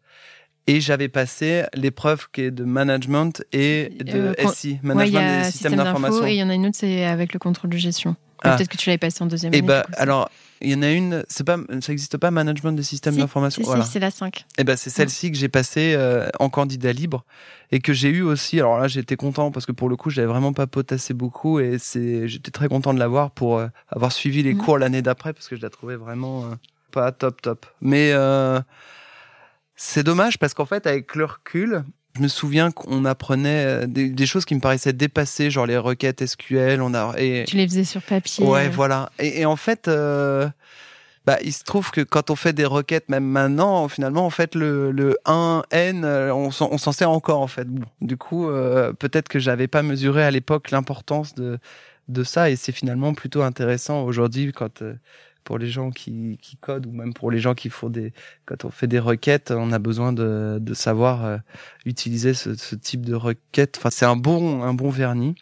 [0.65, 5.76] Et j'avais passé l'épreuve qui est de management et de euh, SI, management des systèmes
[5.76, 6.26] d'information.
[6.26, 8.15] Et il y en a une autre, c'est avec le contrôle de gestion.
[8.43, 8.56] Ah.
[8.56, 9.67] Peut-être que tu l'avais passé en deuxième et eh année.
[9.67, 10.30] Bah, alors,
[10.63, 13.62] il y en a une, c'est pas, ça n'existe pas, management des systèmes d'information.
[13.62, 13.84] Si, voilà.
[13.84, 14.46] c'est la 5.
[14.58, 17.26] Et ben, c'est celle-ci que j'ai passée euh, en candidat libre
[17.72, 18.60] et que j'ai eu aussi.
[18.60, 21.78] Alors là, j'étais content parce que pour le coup, j'avais vraiment pas potassé beaucoup et
[21.80, 24.62] c'est, j'étais très content de l'avoir pour euh, avoir suivi les mhm.
[24.62, 26.56] cours l'année d'après parce que je la trouvais vraiment euh,
[26.91, 27.65] pas top top.
[27.82, 28.13] Mais
[29.76, 31.84] c'est dommage parce qu'en fait, avec le recul,
[32.15, 36.26] je me souviens qu'on apprenait euh, des, choses qui me paraissaient dépassées, genre les requêtes
[36.26, 36.82] SQL.
[36.82, 38.45] On a et tu les faisais sur papier.
[38.45, 39.12] Ouais, voilà.
[39.17, 40.47] Et, en fait, euh,
[41.26, 44.54] bah, il se trouve que quand on fait des requêtes, même maintenant, finalement, en fait,
[44.54, 47.67] le, le 1N, euh, on, s'en sert encore, en fait.
[47.67, 48.47] Bon, du coup,
[48.99, 51.60] peut-être que j'avais pas mesuré à l'époque l'importance de
[52.10, 54.84] de ça, et c'est finalement plutôt intéressant aujourd'hui quand
[55.43, 58.13] pour les gens qui, qui codent ou même pour les gens qui font des
[58.45, 61.38] quand on fait des requêtes on a besoin de, de savoir euh,
[61.86, 63.75] utiliser ce, ce, type de requête.
[63.77, 65.36] Enfin c'est un bon un bon vernis.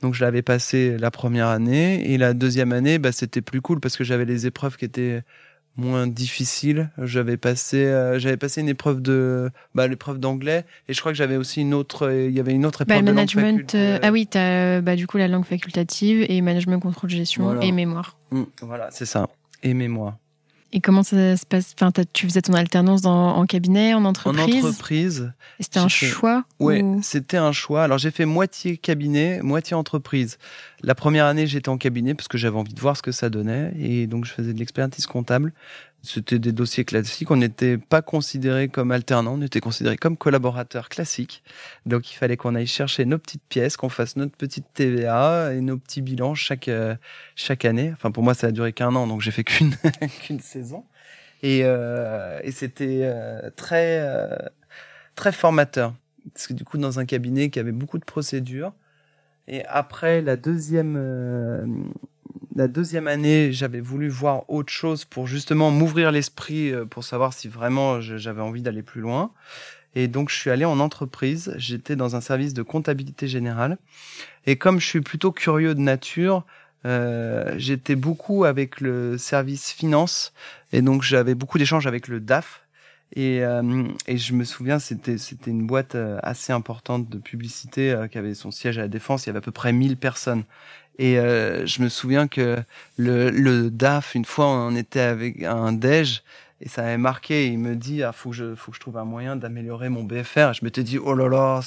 [0.00, 3.80] Donc je l'avais passé la première année et la deuxième année bah c'était plus cool
[3.80, 5.22] parce que j'avais les épreuves qui étaient
[5.76, 6.90] moins difficile.
[6.98, 11.18] J'avais passé, euh, j'avais passé une épreuve de, bah, l'épreuve d'anglais, et je crois que
[11.18, 13.74] j'avais aussi une autre, il y avait une autre bah, épreuve de management.
[13.74, 17.72] Euh, ah oui, t'as, bah, du coup, la langue facultative et management contrôle gestion et
[17.72, 18.16] mémoire.
[18.30, 19.28] Mmh, voilà, c'est ça.
[19.62, 20.16] Et mémoire.
[20.76, 21.72] Et comment ça se passe?
[21.80, 24.64] Enfin, tu faisais ton alternance dans, en cabinet, en entreprise?
[24.64, 25.32] En entreprise.
[25.60, 27.84] C'était un choix Oui, c'était un choix.
[27.84, 30.36] Alors j'ai fait moitié cabinet, moitié entreprise.
[30.82, 33.30] La première année, j'étais en cabinet parce que j'avais envie de voir ce que ça
[33.30, 33.72] donnait.
[33.78, 35.52] Et donc, je faisais de l'expertise comptable.
[36.04, 37.30] C'était des dossiers classiques.
[37.30, 41.42] On n'était pas considéré comme alternant, on était considéré comme collaborateur classique.
[41.86, 45.60] Donc, il fallait qu'on aille chercher nos petites pièces, qu'on fasse notre petite TVA et
[45.60, 46.94] nos petits bilans chaque euh,
[47.36, 47.90] chaque année.
[47.94, 49.74] Enfin, pour moi, ça a duré qu'un an, donc j'ai fait qu'une
[50.26, 50.84] qu'une saison.
[51.42, 54.36] Et, euh, et c'était euh, très euh,
[55.14, 55.94] très formateur.
[56.32, 58.72] Parce que du coup, dans un cabinet qui avait beaucoup de procédures.
[59.46, 61.66] Et après la deuxième euh,
[62.54, 67.32] la deuxième année, j'avais voulu voir autre chose pour justement m'ouvrir l'esprit euh, pour savoir
[67.32, 69.32] si vraiment j'avais envie d'aller plus loin.
[69.96, 71.54] Et donc, je suis allé en entreprise.
[71.56, 73.78] J'étais dans un service de comptabilité générale.
[74.46, 76.44] Et comme je suis plutôt curieux de nature,
[76.84, 80.32] euh, j'étais beaucoup avec le service finance.
[80.72, 82.64] Et donc, j'avais beaucoup d'échanges avec le DAF.
[83.16, 87.92] Et, euh, et je me souviens, c'était c'était une boîte euh, assez importante de publicité
[87.92, 89.24] euh, qui avait son siège à la Défense.
[89.24, 90.44] Il y avait à peu près 1000 personnes.
[90.98, 92.62] Et euh, je me souviens que
[92.96, 96.22] le, DAF, une fois, on était avec un déj
[96.60, 97.48] et ça avait marqué.
[97.48, 100.04] Il me dit, ah, faut que je, faut que je trouve un moyen d'améliorer mon
[100.04, 100.50] BFR.
[100.50, 101.60] Et je m'étais dit, oh là là,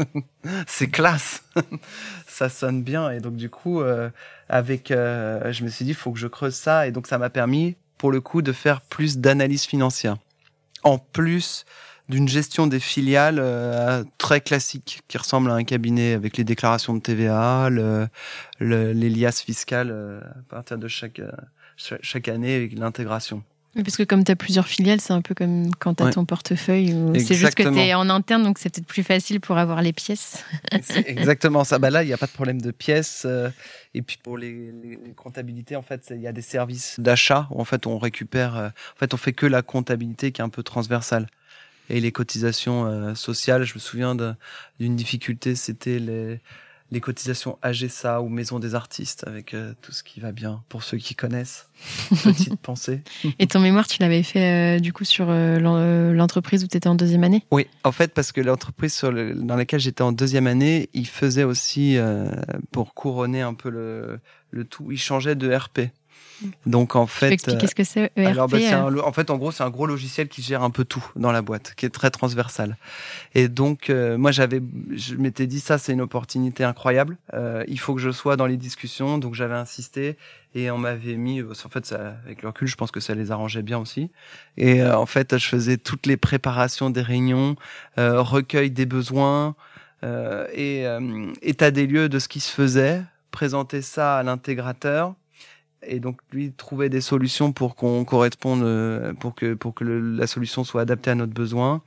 [0.66, 1.44] c'est classe,
[2.26, 3.10] ça sonne bien.
[3.10, 4.10] Et donc du coup, euh,
[4.48, 6.86] avec, euh, je me suis dit, faut que je creuse ça.
[6.86, 10.16] Et donc ça m'a permis, pour le coup, de faire plus d'analyse financière.
[10.82, 11.64] En plus
[12.08, 16.94] d'une gestion des filiales euh, très classique qui ressemble à un cabinet avec les déclarations
[16.94, 18.08] de TVA, le,
[18.60, 21.30] le, les liasses fiscales euh, à partir de chaque, euh,
[21.76, 23.42] chaque année avec l'intégration.
[23.74, 26.06] Oui, parce que comme tu as plusieurs filiales, c'est un peu comme quand tu as
[26.06, 26.12] Ouais.
[26.12, 26.94] ton portefeuille.
[27.20, 29.92] C'est juste que tu es en interne, donc c'est peut-être plus facile pour avoir les
[29.92, 30.42] pièces.
[30.82, 31.78] C'est exactement ça.
[31.78, 33.24] Bah là, il n'y a pas de problème de pièces.
[33.26, 33.50] euh,
[33.92, 37.48] et puis pour les, les- les comptabilités, en fait, il y a des services d'achat
[37.50, 38.56] où en fait on récupère.
[38.56, 41.26] euh, en fait, on fait que la comptabilité qui est un peu transversale.
[41.90, 44.16] Et les cotisations euh, sociales, je me souviens
[44.80, 46.40] d'une difficulté, c'était les,
[46.90, 50.82] les cotisations AGSA ou Maison des artistes avec euh, tout ce qui va bien pour
[50.82, 51.68] ceux qui connaissent.
[52.24, 53.02] Petite pensée.
[53.38, 56.76] Et ton mémoire, tu l'avais fait euh, du coup sur euh, l'en- l'entreprise où tu
[56.76, 57.44] étais en deuxième année?
[57.52, 61.44] Oui, en fait, parce que l'entreprise le- dans laquelle j'étais en deuxième année, il faisait
[61.44, 61.96] aussi,
[62.72, 64.18] pour couronner un peu le,
[64.50, 65.90] le tout, il changeait de RP.
[66.66, 69.30] Donc en fait, expliquer ce que c'est ERP alors, bah, euh, un lo- en fait,
[69.30, 71.86] en gros, c'est un gros logiciel qui gère un peu tout dans la boîte, qui
[71.86, 72.76] est très transversal.
[73.34, 74.60] Et donc, euh, moi, j'avais,
[74.94, 77.16] je m'étais dit ça, c'est une opportunité incroyable.
[77.34, 80.16] Euh, il faut que je sois dans les discussions, donc j'avais insisté
[80.54, 81.42] et on m'avait mis.
[81.42, 84.10] En fait, ça, avec le recul, je pense que ça les arrangeait bien aussi.
[84.56, 87.56] Et euh, en fait, je faisais toutes les préparations des réunions,
[87.98, 89.54] euh, recueil des besoins
[90.04, 95.14] euh, et euh, état des lieux de ce qui se faisait, présenter ça à l'intégrateur
[95.82, 100.26] et donc lui trouver des solutions pour qu'on corresponde euh, pour que pour que la
[100.26, 101.82] solution soit adaptée à notre besoin.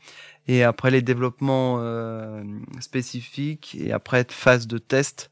[0.48, 2.44] Et après les développements euh,
[2.80, 5.32] spécifiques et après phase de test.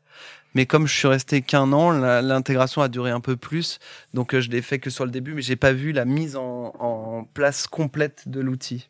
[0.53, 3.79] Mais comme je suis resté qu'un an l'intégration a duré un peu plus.
[4.13, 6.35] Donc euh, je l'ai fait que sur le début mais j'ai pas vu la mise
[6.35, 8.89] en, en place complète de l'outil.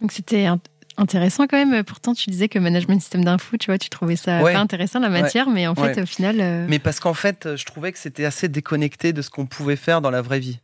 [0.00, 0.60] Donc c'était int-
[1.00, 1.82] intéressant quand même.
[1.84, 4.52] Pourtant, tu disais que management système d'info, tu vois, tu trouvais ça Ouais.
[4.52, 6.02] pas intéressant la matière, mais en fait, Ouais.
[6.02, 6.36] au final.
[6.40, 9.76] euh, Mais parce qu'en fait, je trouvais que c'était assez déconnecté de ce qu'on pouvait
[9.76, 10.58] faire dans la vraie vie.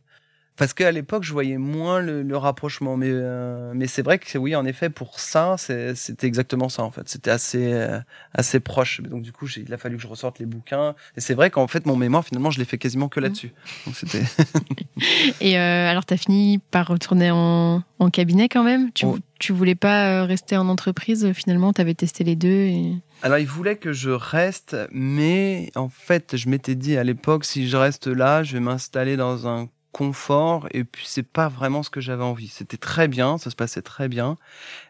[0.57, 2.97] Parce qu'à l'époque, je voyais moins le, le rapprochement.
[2.97, 6.83] Mais, euh, mais c'est vrai que oui, en effet, pour ça, c'est- c'était exactement ça,
[6.83, 7.07] en fait.
[7.07, 7.99] C'était assez, euh,
[8.33, 9.01] assez proche.
[9.01, 10.95] Donc, du coup, il a fallu que je ressorte les bouquins.
[11.15, 13.53] Et c'est vrai qu'en fait, mon mémoire, finalement, je l'ai fait quasiment que là-dessus.
[13.85, 14.23] Donc, c'était.
[15.41, 18.91] Et euh, alors, tu as fini par retourner en, en cabinet quand même?
[18.93, 19.17] Tu, Oh.
[19.39, 22.47] tu voulais pas euh, rester en entreprise Finalement, tu avais testé les deux.
[22.49, 22.93] Et...
[23.21, 27.67] Alors, il voulait que je reste, mais en fait, je m'étais dit à l'époque, si
[27.69, 29.67] je reste là, je vais m'installer dans un
[29.97, 32.49] confort, et puis c'est pas vraiment ce que j'avais envie.
[32.49, 34.37] C'était très bien, ça se passait très bien,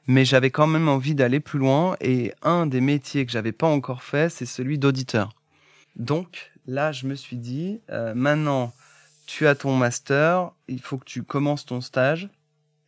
[0.05, 3.67] mais j'avais quand même envie d'aller plus loin, et un des métiers que j'avais pas
[3.67, 5.29] encore fait, c'est celui d'auditeur.
[5.95, 8.73] Donc, là, je me suis dit, euh, maintenant,
[9.27, 12.27] tu as ton master, il faut que tu commences ton stage,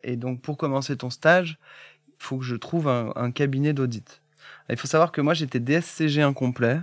[0.04, 1.58] et donc, pour commencer ton stage,
[2.10, 4.22] il faut que je trouve un, un cabinet d'audit.
[4.70, 6.80] Il faut savoir que moi j'étais DSCG incomplet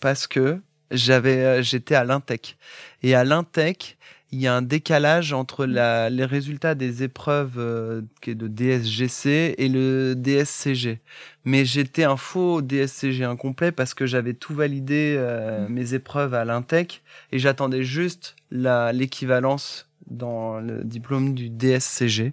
[0.00, 2.56] parce que j'avais euh, j'étais à l'Intec
[3.02, 3.98] et à l'Intec
[4.34, 9.68] il y a un décalage entre la, les résultats des épreuves euh, de DSGC et
[9.68, 10.98] le DSCG.
[11.44, 16.44] Mais j'étais un faux DSCG incomplet parce que j'avais tout validé euh, mes épreuves à
[16.44, 22.32] l'Intec et j'attendais juste l'équivalence dans le diplôme du DSCG.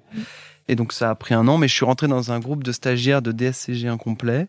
[0.68, 2.72] Et donc ça a pris un an, mais je suis rentré dans un groupe de
[2.72, 4.48] stagiaires de DSCG incomplet.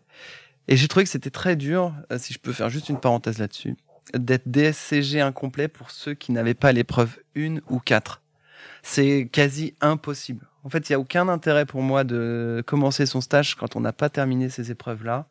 [0.67, 3.37] Et j'ai trouvé que c'était très dur, euh, si je peux faire juste une parenthèse
[3.37, 3.75] là-dessus,
[4.13, 8.21] d'être DSCG incomplet pour ceux qui n'avaient pas l'épreuve 1 ou 4.
[8.81, 10.45] C'est quasi impossible.
[10.63, 13.81] En fait, il n'y a aucun intérêt pour moi de commencer son stage quand on
[13.81, 15.27] n'a pas terminé ces épreuves-là,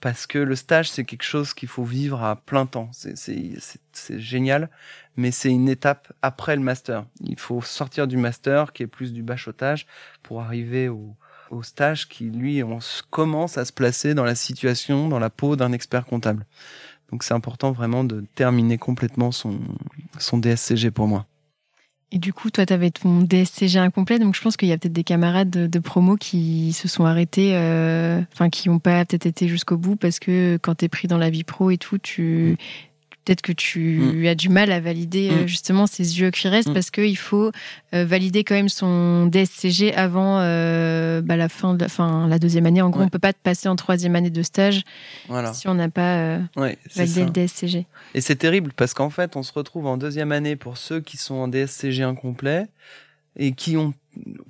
[0.00, 2.90] parce que le stage, c'est quelque chose qu'il faut vivre à plein temps.
[2.92, 4.70] C'est génial,
[5.16, 7.04] mais c'est une étape après le master.
[7.20, 9.86] Il faut sortir du master, qui est plus du bachotage,
[10.22, 11.16] pour arriver au,
[11.50, 12.78] au stage qui, lui, on
[13.10, 16.46] commence à se placer dans la situation, dans la peau d'un expert comptable.
[17.10, 19.58] Donc c'est important vraiment de terminer complètement son,
[20.18, 21.26] son DSCG pour moi.
[22.12, 24.78] Et du coup, toi, tu avais ton DSCG incomplet, donc je pense qu'il y a
[24.78, 29.26] peut-être des camarades de, promo qui se sont arrêtés, euh, enfin qui n'ont pas peut-être
[29.26, 31.98] été jusqu'au bout parce que quand tu es pris dans la vie pro et tout,
[31.98, 32.56] tu,
[33.24, 34.26] peut-être que tu mm.
[34.26, 35.46] as du mal à valider euh, mm.
[35.48, 36.74] justement ces yeux qui restent mm.
[36.74, 37.50] parce qu'il faut
[37.94, 42.38] euh, valider quand même son DSCG avant euh, bah, la fin de la, fin, la
[42.38, 42.82] deuxième année.
[42.82, 44.82] En gros, on peut pas te passer en troisième année de stage
[45.52, 46.38] si on n'a pas
[46.94, 47.86] validé le DSCG.
[48.14, 51.16] Et c'est terrible parce qu'en fait, on se retrouve en deuxième année pour ceux qui
[51.16, 52.66] sont en DSCG incomplet
[53.36, 53.94] et qui ont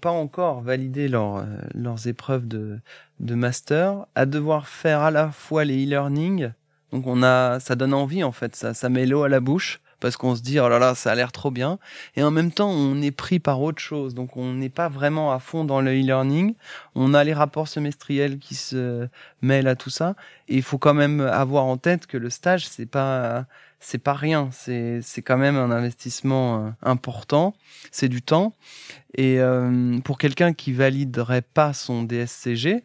[0.00, 2.78] pas encore validé leur, leurs épreuves de,
[3.20, 6.50] de master, à devoir faire à la fois les e-learning
[6.92, 9.80] donc on a, ça donne envie en fait, ça, ça met l'eau à la bouche
[10.00, 11.78] parce qu'on se dit oh là là ça a l'air trop bien.
[12.16, 14.14] Et en même temps on est pris par autre chose.
[14.14, 16.54] Donc on n'est pas vraiment à fond dans le e-learning.
[16.94, 19.06] On a les rapports semestriels qui se
[19.42, 20.16] mêlent à tout ça.
[20.48, 23.46] Et il faut quand même avoir en tête que le stage c'est pas
[23.78, 24.48] c'est pas rien.
[24.52, 27.54] C'est c'est quand même un investissement euh, important.
[27.92, 28.54] C'est du temps.
[29.14, 32.84] Et euh, pour quelqu'un qui validerait pas son DSCG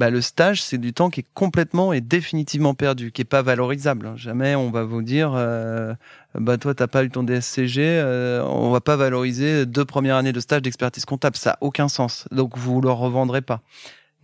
[0.00, 3.42] bah, le stage, c'est du temps qui est complètement et définitivement perdu, qui est pas
[3.42, 4.06] valorisable.
[4.06, 4.14] Hein.
[4.16, 5.92] Jamais on va vous dire, euh,
[6.34, 10.32] bah toi t'as pas eu ton DSCG, euh, on va pas valoriser deux premières années
[10.32, 12.26] de stage d'expertise comptable, ça a aucun sens.
[12.30, 13.60] Donc vous le revendrez pas.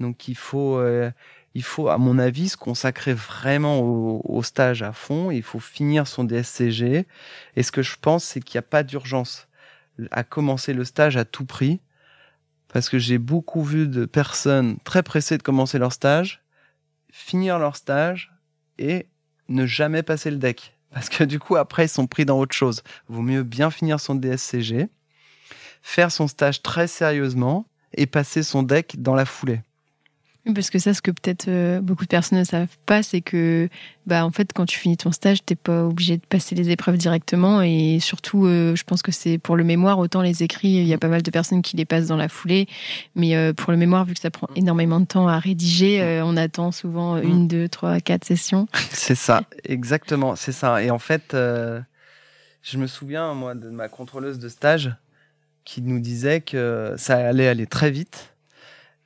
[0.00, 1.10] Donc il faut, euh,
[1.54, 5.30] il faut à mon avis se consacrer vraiment au, au, stage à fond.
[5.30, 7.04] Il faut finir son DSCG.
[7.54, 9.46] Et ce que je pense, c'est qu'il n'y a pas d'urgence
[10.10, 11.80] à commencer le stage à tout prix
[12.76, 16.42] parce que j'ai beaucoup vu de personnes très pressées de commencer leur stage,
[17.10, 18.34] finir leur stage
[18.78, 19.06] et
[19.48, 20.76] ne jamais passer le deck.
[20.90, 22.82] Parce que du coup, après, ils sont pris dans autre chose.
[23.08, 24.90] Vaut mieux bien finir son DSCG,
[25.80, 29.62] faire son stage très sérieusement et passer son deck dans la foulée.
[30.54, 33.68] Parce que ça, ce que peut-être euh, beaucoup de personnes ne savent pas, c'est que,
[34.06, 36.96] bah, en fait, quand tu finis ton stage, t'es pas obligé de passer les épreuves
[36.96, 37.62] directement.
[37.62, 40.94] Et surtout, euh, je pense que c'est pour le mémoire, autant les écrits, il y
[40.94, 42.68] a pas mal de personnes qui les passent dans la foulée.
[43.16, 46.36] Mais euh, pour le mémoire, vu que ça prend énormément de temps à rédiger, on
[46.36, 48.68] attend souvent une, deux, trois, quatre sessions.
[48.90, 50.80] C'est ça, exactement, c'est ça.
[50.80, 54.94] Et en fait, je me souviens, moi, de ma contrôleuse de stage
[55.64, 58.35] qui nous disait que ça allait aller très vite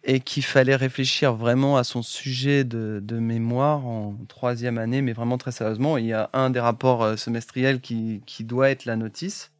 [0.03, 5.13] et qu'il fallait réfléchir vraiment à son sujet de, de, mémoire en troisième année, mais
[5.13, 5.99] vraiment très sérieusement.
[5.99, 9.53] Il y a un des rapports euh, semestriels qui, qui doit être la notice.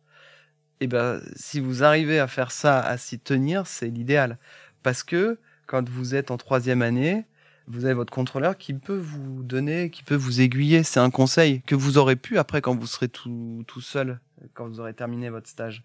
[0.81, 4.39] Et ben, si vous arrivez à faire ça, à s'y tenir, c'est l'idéal.
[4.83, 7.27] Parce que quand vous êtes en troisième année,
[7.67, 10.83] vous avez votre contrôleur qui peut vous donner, qui peut vous aiguiller.
[10.83, 14.21] C'est un conseil que vous aurez pu après quand vous serez tout, tout seul,
[14.55, 15.85] quand vous aurez terminé votre stage.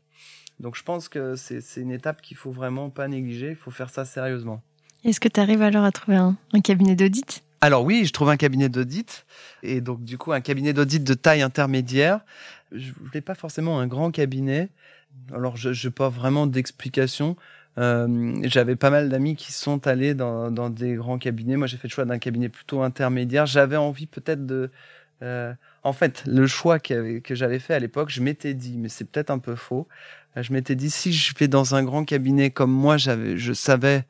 [0.60, 3.90] Donc je pense que c'est une étape qu'il faut vraiment pas négliger, il faut faire
[3.90, 4.62] ça sérieusement.
[5.04, 7.44] Est-ce que tu arrives alors à trouver un, cabinet d'audit?
[7.62, 9.26] Alors oui, je trouve un cabinet d'audit
[9.64, 12.22] et donc du coup un cabinet d'audit de taille intermédiaire.
[12.72, 14.70] Je voulais pas forcément un grand cabinet.
[15.34, 17.36] Alors je n'ai pas vraiment d'explication.
[17.78, 21.58] Euh, J'avais pas mal d'amis qui sont allés dans, dans des grands cabinets.
[21.58, 23.46] Moi j'ai fait le choix d'un cabinet plutôt intermédiaire.
[23.46, 24.72] J'avais envie peut-être de
[25.22, 28.90] euh, en fait, le choix que, que j'avais fait à l'époque, je m'étais dit, mais
[28.90, 29.88] c'est peut-être un peu faux,
[30.42, 34.06] je m'étais dit si je vais dans un grand cabinet comme moi, j'avais, je savais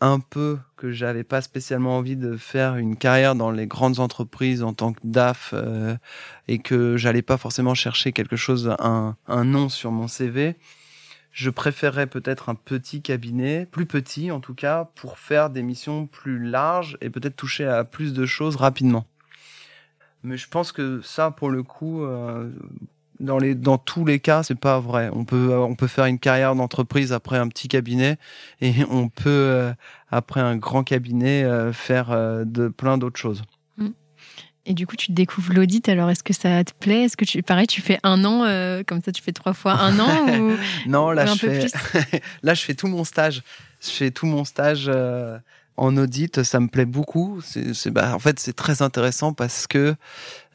[0.00, 4.62] un peu que j'avais pas spécialement envie de faire une carrière dans les grandes entreprises
[4.62, 5.96] en tant que DAF euh,
[6.48, 10.56] et que j'allais pas forcément chercher quelque chose, un, un nom sur mon CV.
[11.32, 16.06] Je préférerais peut-être un petit cabinet, plus petit en tout cas, pour faire des missions
[16.06, 19.06] plus larges et peut-être toucher à plus de choses rapidement.
[20.22, 22.50] Mais je pense que ça, pour le coup, euh,
[23.20, 25.10] dans les dans tous les cas c'est pas vrai.
[25.12, 28.16] On peut on peut faire une carrière d'entreprise après un petit cabinet
[28.60, 29.72] et on peut euh,
[30.10, 33.42] après un grand cabinet euh, faire euh, de plein d'autres choses.
[33.76, 33.90] Mm.
[34.66, 37.04] et du coup tu découvres l'audit alors est-ce que ça te plaît?
[37.04, 38.40] Est-ce que tu pareil tu fais un an
[38.86, 40.56] comme ça tu fais trois fois un an ou
[40.88, 41.66] non là je fais
[42.42, 43.42] là je fais tout mon stage.
[43.82, 44.90] Je fais tout mon stage
[45.80, 47.40] en audit, ça me plaît beaucoup.
[47.42, 49.96] C'est, bah, en fait, c'est très intéressant parce que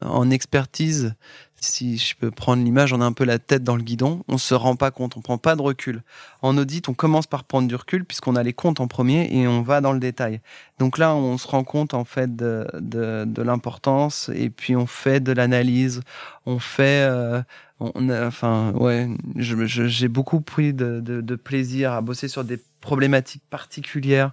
[0.01, 1.15] en expertise,
[1.61, 4.37] si je peux prendre l'image, on a un peu la tête dans le guidon, on
[4.37, 6.03] se rend pas compte, on prend pas de recul.
[6.41, 9.47] En audit, on commence par prendre du recul puisqu'on a les comptes en premier et
[9.47, 10.41] on va dans le détail.
[10.79, 14.85] Donc là, on se rend compte en fait de, de, de l'importance et puis on
[14.85, 16.01] fait de l'analyse,
[16.45, 17.41] on fait, euh,
[17.79, 23.43] on enfin ouais, j'ai beaucoup pris de, de, de plaisir à bosser sur des problématiques
[23.49, 24.31] particulières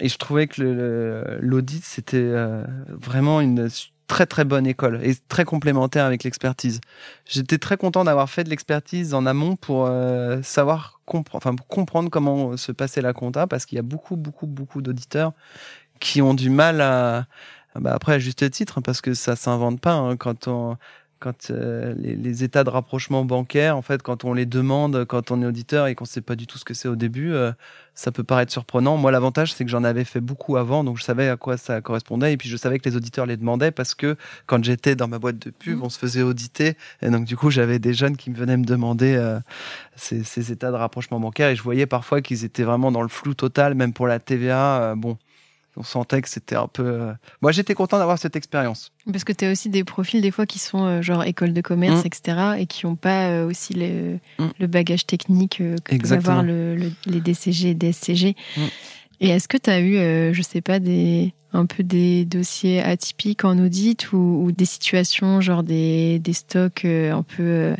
[0.00, 3.68] Et je trouvais que l'audit, c'était euh, vraiment une
[4.06, 6.80] très très bonne école et très complémentaire avec l'expertise.
[7.26, 11.00] J'étais très content d'avoir fait de l'expertise en amont pour euh, savoir
[11.32, 15.32] enfin, comprendre comment se passait la compta parce qu'il y a beaucoup beaucoup beaucoup d'auditeurs
[16.00, 17.26] qui ont du mal à
[17.80, 20.76] bah après à juste titre parce que ça s'invente pas hein, quand on
[21.20, 25.40] quand euh, les, états de rapprochement bancaire, en fait, quand on les demande, quand on
[25.42, 27.52] est auditeur et qu'on sait pas du tout ce que c'est au début, euh,
[27.94, 28.96] ça peut paraître surprenant.
[28.96, 31.80] Moi, l'avantage, c'est que j'en avais fait beaucoup avant, donc je savais à quoi ça
[31.80, 35.08] correspondait, et puis je savais que les auditeurs les demandaient parce que quand j'étais dans
[35.08, 35.82] ma boîte de pub, mmh.
[35.82, 38.64] on se faisait auditer, et donc du coup, j'avais des jeunes qui me venaient me
[38.64, 39.38] demander euh,
[39.96, 43.08] ces, ces, états de rapprochement bancaire, et je voyais parfois qu'ils étaient vraiment dans le
[43.08, 44.94] flou total, même pour la TVA.
[44.96, 45.16] bon,
[45.76, 46.84] on sentait que c'était un peu.
[46.84, 47.12] Euh,
[47.42, 48.92] moi, j'étais content d'avoir cette expérience.
[49.10, 51.60] Parce que tu as aussi des profils, des fois, qui sont euh, genre école de
[51.60, 52.06] commerce, mmh.
[52.06, 54.44] etc., et qui n'ont pas euh, aussi mmh.
[54.58, 58.36] le bagage technique que peuvent avoir le, les DCG et DSCG.
[58.56, 58.60] Mmh.
[59.20, 63.44] Et est-ce que tu as eu, je sais pas, des, un peu des dossiers atypiques
[63.44, 67.74] en audit ou, des situations, genre des, des stocks un peu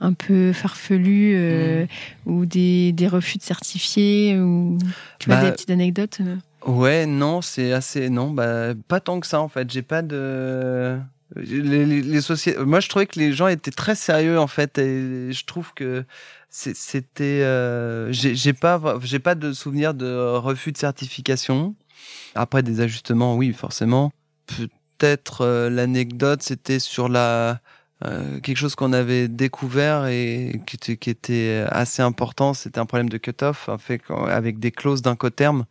[0.00, 1.88] un peu farfelus
[2.26, 4.78] ou des, des, refus de certifiés ou
[5.18, 6.20] tu bah, des petites anecdotes
[6.66, 8.08] Ouais, non, c'est assez.
[8.10, 9.70] Non, bah, pas tant que ça, en fait.
[9.70, 10.98] J'ai pas de.
[11.36, 12.58] Les, les, sociétés.
[12.64, 14.78] Moi, je trouvais que les gens étaient très sérieux, en fait.
[14.78, 16.04] Et je trouve que
[16.48, 17.42] c'était.
[17.42, 18.10] Euh...
[18.12, 21.74] J'ai pas, j'ai pas de souvenir de refus de certification.
[22.34, 24.12] Après, des ajustements, oui, forcément.
[24.46, 27.60] Peut-être euh, l'anecdote, c'était sur la
[28.06, 33.18] euh, quelque chose qu'on avait découvert et qui était, assez important, c'était un problème de
[33.18, 33.68] cut-off,
[34.28, 35.64] avec des clauses d'incoterm.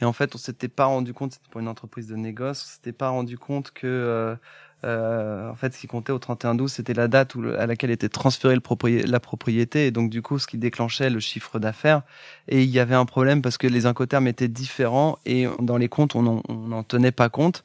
[0.00, 2.74] Et en fait, on s'était pas rendu compte, c'était pour une entreprise de négoce, on
[2.74, 4.36] s'était pas rendu compte que
[4.84, 7.90] euh, euh, en fait, ce qui comptait au 31-12, c'était la date où à laquelle
[7.90, 12.02] était transférée le la propriété, et donc du coup, ce qui déclenchait le chiffre d'affaires.
[12.48, 15.88] Et il y avait un problème parce que les incoterms étaient différents et dans les
[15.88, 17.64] comptes, on n'en tenait pas compte.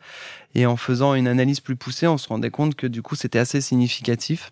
[0.53, 3.39] Et en faisant une analyse plus poussée, on se rendait compte que du coup, c'était
[3.39, 4.51] assez significatif.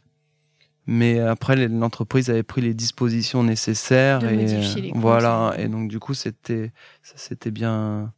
[0.86, 5.55] Mais après, l'entreprise avait pris les dispositions nécessaires et voilà.
[5.57, 8.11] Et donc du coup, c'était ça s'était bien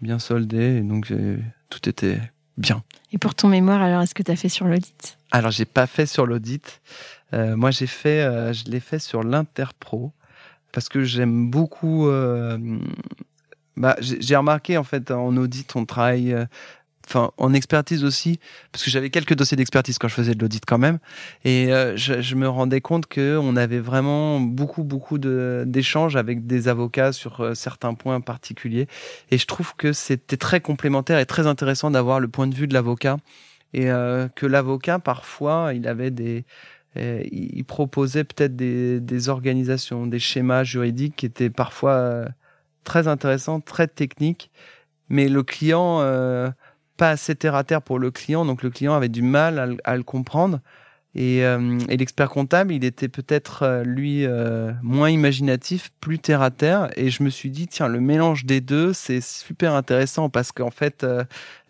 [0.00, 1.12] bien soldé et donc
[1.68, 2.18] tout était
[2.58, 2.82] bien.
[3.12, 5.18] Et pour ton mémoire, alors, est-ce que tu as fait sur l'audit?
[5.30, 6.80] Alors, j'ai pas fait sur l'audit.
[7.32, 10.12] Euh, moi, j'ai fait, euh, je l'ai fait sur l'Interpro
[10.72, 12.08] parce que j'aime beaucoup.
[12.08, 12.58] Euh,
[13.76, 16.34] bah, j'ai remarqué en fait en audit, on travaille
[17.08, 18.38] enfin en expertise aussi,
[18.70, 20.98] parce que j'avais quelques dossiers d'expertise quand je faisais de l'audit quand même,
[21.44, 26.46] et euh, je, je, me rendais compte que on avait vraiment beaucoup beaucoup d'échanges avec
[26.46, 28.88] des avocats sur euh, certains points particuliers,
[29.30, 32.68] et je trouve que c'était très complémentaire et très intéressant d'avoir le point de vue
[32.68, 33.16] de l'avocat,
[33.72, 36.44] et euh, que l'avocat parfois il avait des
[36.96, 42.24] il proposait peut-être des, des, organisations, des schémas juridiques qui étaient parfois
[42.82, 44.50] très intéressants, très techniques,
[45.08, 46.00] mais le client
[46.98, 49.96] pas assez terre à terre pour le client, donc le client avait du mal à,
[49.96, 50.60] le comprendre.
[51.18, 56.50] Euh, et, l'expert comptable, il était peut-être euh, lui euh, moins imaginatif, plus terre à
[56.50, 56.90] terre.
[56.96, 60.70] Et je me suis dit tiens, le mélange des deux, c'est super intéressant parce qu'en
[60.70, 61.04] fait,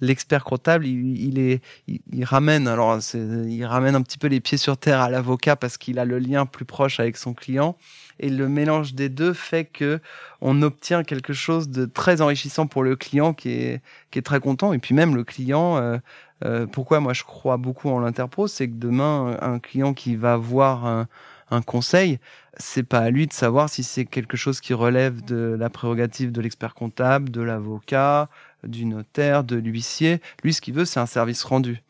[0.01, 4.76] l'expert comptable, il, est, il, ramène alors il ramène un petit peu les pieds sur
[4.76, 7.76] terre à l'avocat parce qu'il a le lien plus proche avec son client
[8.20, 10.01] et le mélange des deux fait que
[10.40, 13.80] on obtient quelque chose de très enrichissant pour le client qui est
[14.11, 16.01] qui est très content et puis même le client
[16.45, 20.36] euh, pourquoi moi je crois beaucoup en l'interpro c'est que demain un client qui va
[20.36, 21.09] voir un,
[21.51, 22.18] un conseil
[22.57, 26.32] c'est pas à lui de savoir si c'est quelque chose qui relève de la prérogative
[26.32, 28.28] de l'expert comptable de l'avocat
[28.64, 31.82] du notaire de l'huissier lui ce qu'il veut c'est un service rendu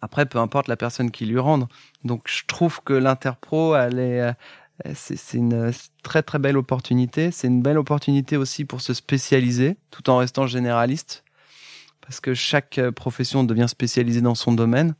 [0.00, 1.66] après, peu importe la personne qui lui rende.
[2.04, 4.32] Donc, je trouve que l'interpro, elle est, euh,
[4.94, 5.72] c'est une
[6.02, 7.30] très très belle opportunité.
[7.32, 11.24] C'est une belle opportunité aussi pour se spécialiser tout en restant généraliste
[12.08, 14.94] parce que chaque euh, profession devient spécialisée dans son domaine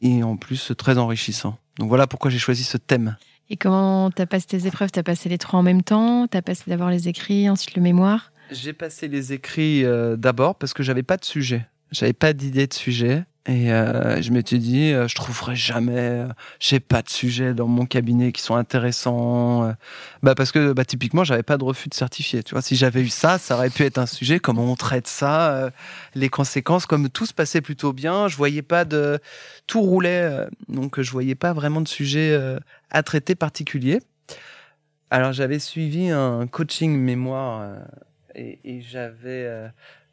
[0.00, 1.58] et en plus très enrichissant.
[1.78, 3.18] Donc voilà pourquoi j'ai choisi ce thème.
[3.50, 4.90] Et comment tu as passé tes épreuves?
[4.90, 6.26] Tu as passé les trois en même temps?
[6.28, 8.32] Tu as passé d'abord les écrits, ensuite le mémoire?
[8.50, 11.66] J'ai passé les écrits euh, d'abord parce que j'avais pas de sujet.
[11.90, 13.24] J'avais pas d'idée de sujet.
[13.46, 16.28] Et euh, je m'étais dit, euh, je trouverai jamais, euh,
[16.58, 19.64] j'ai pas de sujet dans mon cabinet qui sont intéressants.
[19.64, 19.72] Euh.
[20.22, 22.42] bah parce que bah, typiquement, j'avais pas de refus de certifié.
[22.42, 24.40] Tu vois, si j'avais eu ça, ça aurait pu être un sujet.
[24.40, 25.70] Comment on traite ça, euh,
[26.14, 29.18] les conséquences, comme tout se passait plutôt bien, je voyais pas de,
[29.66, 32.38] tout roulait, donc je voyais pas vraiment de sujet
[32.90, 34.00] à traiter particulier.
[35.10, 37.74] Alors j'avais suivi un coaching mémoire
[38.34, 39.70] et, et j'avais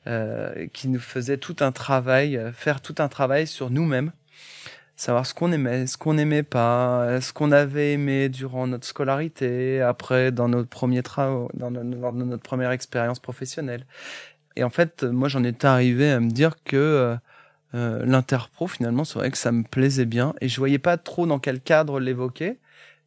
[0.08, 4.12] euh, qui nous faisait tout un travail, euh, faire tout un travail sur nous-mêmes,
[4.96, 9.82] savoir ce qu'on aimait, ce qu'on n'aimait pas, ce qu'on avait aimé durant notre scolarité,
[9.82, 13.86] après dans notre premier de notre première expérience professionnelle.
[14.58, 17.16] Et en fait, moi, j'en étais arrivé à me dire que euh,
[17.76, 21.28] euh l'interpro, finalement, c'est vrai que ça me plaisait bien, et je voyais pas trop
[21.28, 22.58] dans quel cadre l'évoquer.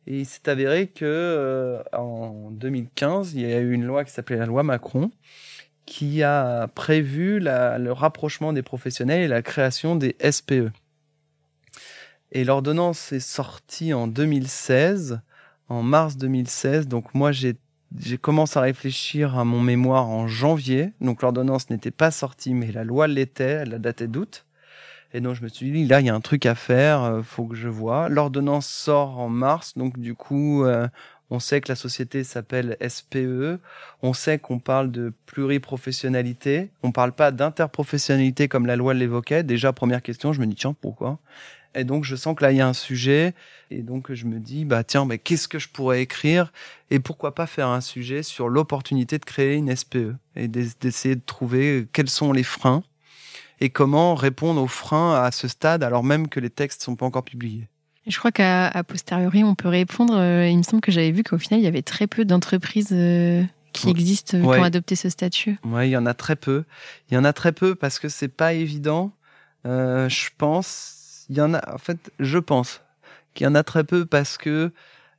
[0.06, 4.12] Et il s'est avéré que euh, en 2015, il y a eu une loi qui
[4.12, 5.10] s'appelait la loi Macron,
[5.90, 10.70] qui a prévu le rapprochement des professionnels et la création des SPE.
[12.30, 15.20] Et l'ordonnance est sortie en 2016,
[15.68, 16.86] en mars 2016.
[16.86, 17.56] Donc moi, j'ai
[17.98, 20.92] j'ai commencé à réfléchir à mon mémoire en janvier.
[21.00, 23.64] Donc l'ordonnance n'était pas sortie, mais la loi l'était.
[23.64, 24.46] Elle datait d'août.
[25.12, 27.02] Et donc je me suis dit là, il y a un truc à faire.
[27.02, 28.08] Euh, faut que je vois.
[28.08, 29.76] L'ordonnance sort en mars.
[29.76, 30.86] Donc du coup, euh,
[31.30, 33.60] on sait que la société s'appelle SPE.
[34.02, 36.70] On sait qu'on parle de pluriprofessionnalité.
[36.82, 39.44] On parle pas d'interprofessionnalité comme la loi l'évoquait.
[39.44, 41.18] Déjà, première question, je me dis, tiens, pourquoi?
[41.76, 43.34] Et donc, je sens que là, il y a un sujet.
[43.70, 46.52] Et donc, je me dis, bah, tiens, mais qu'est-ce que je pourrais écrire?
[46.90, 51.22] Et pourquoi pas faire un sujet sur l'opportunité de créer une SPE et d'essayer de
[51.24, 52.82] trouver quels sont les freins
[53.60, 57.06] et comment répondre aux freins à ce stade alors même que les textes sont pas
[57.06, 57.68] encore publiés.
[58.06, 60.16] Je crois qu'à posteriori, on peut répondre.
[60.16, 62.90] Euh, il me semble que j'avais vu qu'au final, il y avait très peu d'entreprises
[62.92, 63.42] euh,
[63.72, 65.58] qui existent euh, qui ont adopté ce statut.
[65.64, 66.64] Oui, il y en a très peu.
[67.10, 69.12] Il y en a très peu parce que c'est pas évident.
[69.66, 71.74] Euh, je pense, il y en a.
[71.74, 72.80] En fait, je pense
[73.34, 74.72] qu'il y en a très peu parce que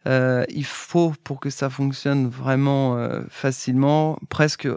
[0.08, 4.68] euh, il faut pour que ça fonctionne vraiment euh, facilement, presque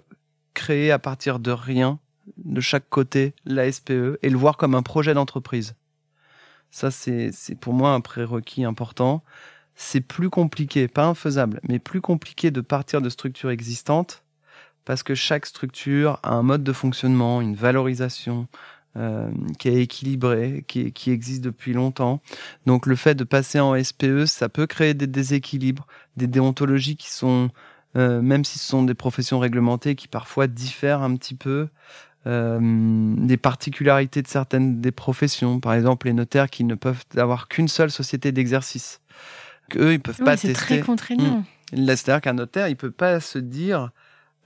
[0.53, 1.99] créer à partir de rien,
[2.37, 5.75] de chaque côté, la SPE et le voir comme un projet d'entreprise.
[6.75, 9.23] Ça, c'est pour moi un prérequis important.
[9.77, 14.25] C'est plus compliqué, pas infaisable, mais plus compliqué de partir de structures existantes
[14.85, 18.49] parce que chaque structure a un mode de fonctionnement, une valorisation
[18.97, 22.21] euh, qui est équilibrée, qui, qui existe depuis longtemps.
[22.67, 27.13] Donc le fait de passer en SPE, ça peut créer des déséquilibres, des déontologies qui
[27.13, 27.51] sont,
[27.97, 31.69] euh, même si ce sont des professions réglementées, qui parfois diffèrent un petit peu.
[32.27, 32.59] Euh,
[33.19, 35.61] des particularités de certaines des professions.
[35.61, 39.03] Par exemple, les notaires qui ne peuvent avoir qu'une seule société d'exercice.
[39.69, 40.49] Qu'eux, ils peuvent pas tester.
[40.49, 41.45] C'est très contraignant.
[41.73, 41.87] Mmh.
[41.87, 43.91] C'est-à-dire qu'un notaire, il peut pas se dire,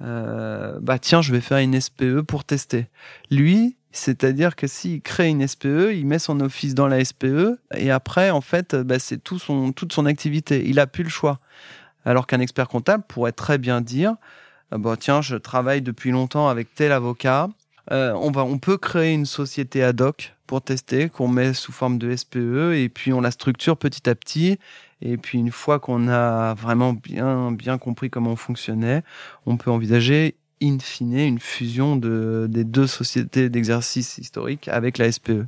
[0.02, 2.88] euh, bah tiens, je vais faire une SPE pour tester.
[3.30, 7.92] Lui, c'est-à-dire que s'il crée une SPE, il met son office dans la SPE et
[7.92, 10.64] après, en fait, bah, c'est tout son, toute son activité.
[10.66, 11.38] Il a plus le choix.
[12.04, 14.16] Alors qu'un expert comptable pourrait très bien dire,
[14.70, 17.48] bah tiens, je travaille depuis longtemps avec tel avocat,
[17.90, 21.72] euh, on, va, on peut créer une société ad hoc pour tester, qu'on met sous
[21.72, 24.58] forme de SPE, et puis on la structure petit à petit.
[25.00, 29.02] Et puis une fois qu'on a vraiment bien, bien compris comment on fonctionnait,
[29.46, 35.10] on peut envisager in fine une fusion de, des deux sociétés d'exercice historique avec la
[35.12, 35.46] SPE.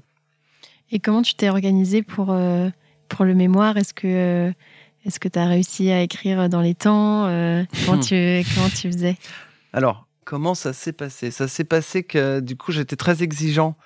[0.92, 2.68] Et comment tu t'es organisé pour, euh,
[3.08, 3.76] pour le mémoire?
[3.76, 4.52] Est-ce que euh,
[5.06, 7.24] est-ce que tu as réussi à écrire dans les temps?
[7.86, 9.16] Comment, tu, comment tu faisais?
[9.72, 11.30] Alors, comment ça s'est passé?
[11.30, 13.76] Ça s'est passé que du coup j'étais très exigeant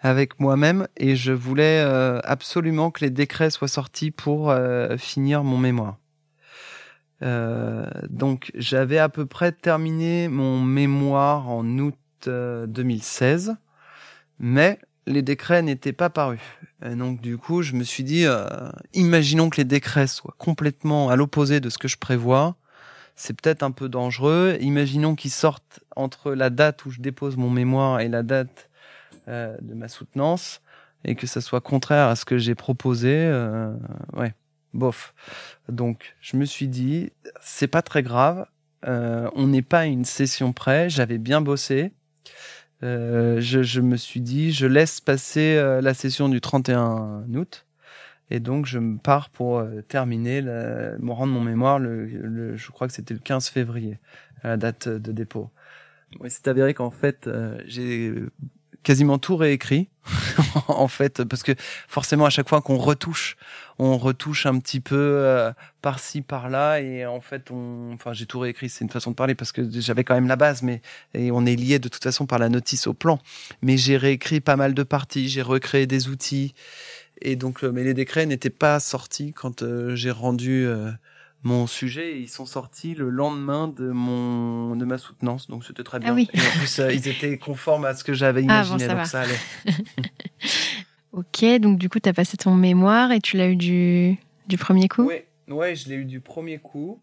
[0.00, 5.42] avec moi-même et je voulais euh, absolument que les décrets soient sortis pour euh, finir
[5.44, 5.96] mon mémoire.
[7.22, 13.56] Euh, donc j'avais à peu près terminé mon mémoire en août 2016,
[14.38, 16.40] mais les décrets n'étaient pas parus.
[16.82, 18.26] Donc du coup je me suis dit,
[18.94, 22.56] imaginons que les décrets soient complètement à l'opposé de ce que je prévois
[23.16, 24.56] c'est peut-être un peu dangereux.
[24.60, 28.70] Imaginons qu'ils sortent entre la date où je dépose mon mémoire et la date
[29.28, 30.60] euh, de ma soutenance
[31.04, 33.14] et que ça soit contraire à ce que j'ai proposé.
[33.14, 33.72] Euh,
[34.14, 34.34] ouais,
[34.74, 35.14] bof.
[35.68, 37.10] Donc, je me suis dit,
[37.40, 38.46] c'est pas très grave.
[38.86, 40.90] Euh, on n'est pas à une session près.
[40.90, 41.92] J'avais bien bossé.
[42.82, 47.65] Euh, je, me suis dit, je laisse passer la session du 31 août
[48.30, 52.70] et donc, je me pars pour euh, terminer, me rendre mon mémoire, le, le je
[52.70, 53.98] crois que c'était le 15 février,
[54.42, 55.50] à la date de dépôt.
[56.20, 58.14] Oui, c'est avéré qu'en fait, euh, j'ai
[58.82, 59.88] quasiment tout réécrit,
[60.68, 61.52] en fait, parce que
[61.88, 63.36] forcément, à chaque fois qu'on retouche,
[63.78, 65.52] on retouche un petit peu euh,
[65.82, 68.68] par-ci, par-là, et en fait, on, enfin, j'ai tout réécrit.
[68.68, 70.80] C'est une façon de parler parce que j'avais quand même la base, mais
[71.14, 73.18] et on est lié de toute façon par la notice au plan.
[73.60, 76.54] Mais j'ai réécrit pas mal de parties, j'ai recréé des outils.
[77.22, 80.90] Et donc, euh, mais les décrets n'étaient pas sortis quand euh, j'ai rendu euh,
[81.42, 82.20] mon sujet.
[82.20, 86.16] Ils sont sortis le lendemain de mon de ma soutenance, donc c'était très ah bien.
[86.16, 89.06] Et en plus, ils étaient conformes à ce que j'avais ah, imaginé, ah ça donc
[89.06, 89.40] ça allait.
[91.12, 94.58] ok, donc du coup, tu as passé ton mémoire et tu l'as eu du, du
[94.58, 95.08] premier coup?
[95.08, 97.00] Oui, ouais, je l'ai eu du premier coup.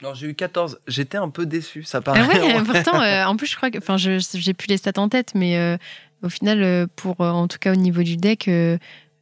[0.00, 0.80] Alors j'ai eu 14.
[0.88, 2.20] J'étais un peu déçu, ça paraît.
[2.24, 5.32] Ah ouais, pourtant, en plus, je crois que, enfin, j'ai plus les stats en tête,
[5.34, 5.78] mais
[6.22, 8.78] au final, euh, pour euh, en tout cas au niveau du deck, euh,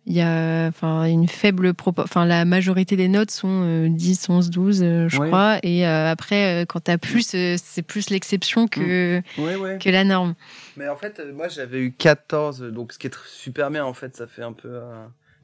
[0.06, 4.78] il y a enfin une faible enfin la majorité des notes sont 10 11 12
[5.08, 5.58] je crois.
[5.62, 9.78] Et après quand tu as plus c'est plus l'exception que mm.
[9.78, 10.34] que la norme.
[10.78, 14.16] Mais en fait moi j'avais eu 14 donc ce qui est super bien en fait
[14.16, 14.80] ça fait un peu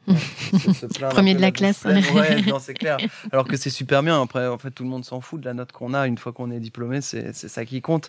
[1.10, 1.84] Premier de la, classe.
[2.14, 2.96] Ouais, non, c'est clair.
[3.32, 4.20] Alors que c'est super bien.
[4.20, 6.32] Après, en fait, tout le monde s'en fout de la note qu'on a une fois
[6.32, 7.00] qu'on est diplômé.
[7.00, 8.08] C'est ça qui compte.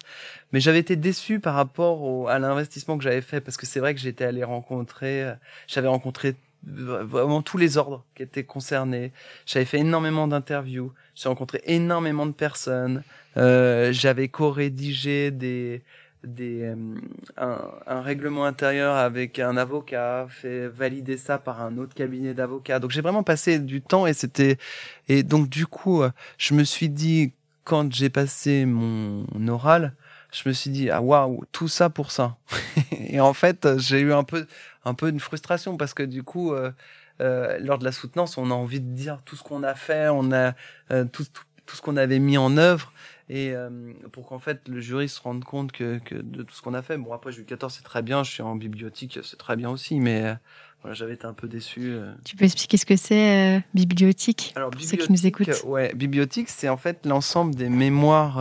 [0.51, 3.79] Mais j'avais été déçu par rapport au, à l'investissement que j'avais fait parce que c'est
[3.79, 5.33] vrai que j'étais allé rencontrer, euh,
[5.67, 9.11] j'avais rencontré vraiment tous les ordres qui étaient concernés.
[9.45, 10.93] J'avais fait énormément d'interviews.
[11.15, 13.03] J'ai rencontré énormément de personnes.
[13.37, 15.81] Euh, j'avais co-rédigé des
[16.23, 16.75] des, euh,
[17.37, 22.79] un, un, règlement intérieur avec un avocat, fait valider ça par un autre cabinet d'avocats.
[22.79, 24.57] Donc j'ai vraiment passé du temps et c'était
[25.07, 29.93] et donc du coup euh, je me suis dit quand j'ai passé mon oral,
[30.31, 32.37] je me suis dit ah waouh tout ça pour ça.
[32.91, 34.47] et en fait j'ai eu un peu
[34.85, 36.71] un peu une frustration parce que du coup euh,
[37.21, 40.09] euh, lors de la soutenance on a envie de dire tout ce qu'on a fait,
[40.09, 40.53] on a
[41.11, 42.91] tout, tout, tout ce qu'on avait mis en œuvre
[43.29, 43.69] et euh,
[44.11, 46.81] pour qu'en fait le jury se rende compte que, que de tout ce qu'on a
[46.81, 46.97] fait.
[46.97, 49.69] Bon après j'ai eu 14 c'est très bien, je suis en bibliothèque c'est très bien
[49.69, 50.33] aussi, mais euh,
[50.81, 51.91] voilà, j'avais été un peu déçu.
[51.91, 52.13] Euh.
[52.23, 55.63] Tu peux expliquer ce que c'est bibliothèque Alors pour ceux qui nous écoutent?
[55.65, 58.37] Ouais, bibliothèque c'est en fait l'ensemble des mémoires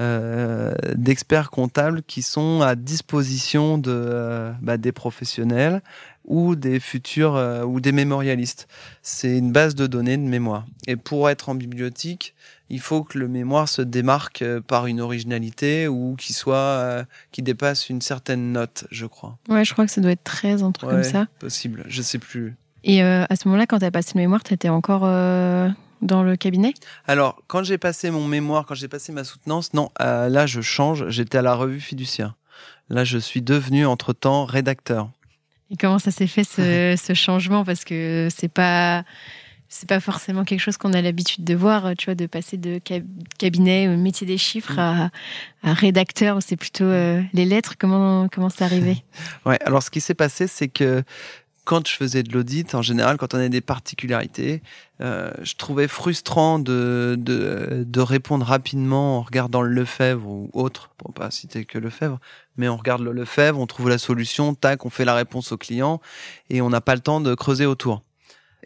[0.00, 5.82] euh, d'experts comptables qui sont à disposition de bah, des professionnels
[6.24, 8.66] ou des futurs ou des mémorialistes.
[9.02, 10.64] C'est une base de données de mémoire.
[10.86, 12.34] Et pour être en bibliothèque,
[12.70, 17.04] il faut que le mémoire se démarque euh, par une originalité ou qu'il soit euh,
[17.30, 19.38] qui dépasse une certaine note, je crois.
[19.48, 21.26] Ouais, je crois que ça doit être 13, un truc comme ça.
[21.38, 22.56] Possible, je sais plus.
[22.82, 25.02] Et euh, à ce moment-là, quand tu as passé le mémoire, tu étais encore
[26.02, 26.74] dans le cabinet?
[27.06, 31.08] Alors, quand j'ai passé mon mémoire, quand j'ai passé ma soutenance, non, là je change,
[31.08, 32.34] j'étais à la revue fiduciaire.
[32.90, 35.08] Là, je suis devenu entre-temps rédacteur.
[35.70, 37.64] Et comment ça s'est fait ce, ce changement?
[37.64, 39.04] Parce que c'est pas
[39.74, 42.80] c'est pas forcément quelque chose qu'on a l'habitude de voir, tu vois, de passer de
[43.38, 45.10] cabinet, euh, métier des chiffres à,
[45.64, 47.74] rédacteur, c'est plutôt euh, les lettres.
[47.76, 49.02] Comment comment c'est arrivé
[49.46, 51.02] Ouais, alors ce qui s'est passé, c'est que
[51.64, 54.62] quand je faisais de l'audit, en général, quand on a des particularités,
[55.00, 60.90] euh, je trouvais frustrant de, de, de, répondre rapidement en regardant le Lefebvre ou autre,
[60.98, 62.20] pour pas citer que Lefebvre,
[62.56, 65.56] mais on regarde le Lefebvre, on trouve la solution, tac, on fait la réponse au
[65.56, 66.00] client
[66.50, 68.02] et on n'a pas le temps de creuser autour.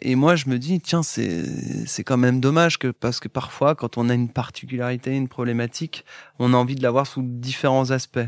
[0.01, 1.43] Et moi, je me dis, tiens, c'est
[1.85, 6.05] c'est quand même dommage que parce que parfois, quand on a une particularité, une problématique,
[6.39, 8.19] on a envie de l'avoir sous différents aspects.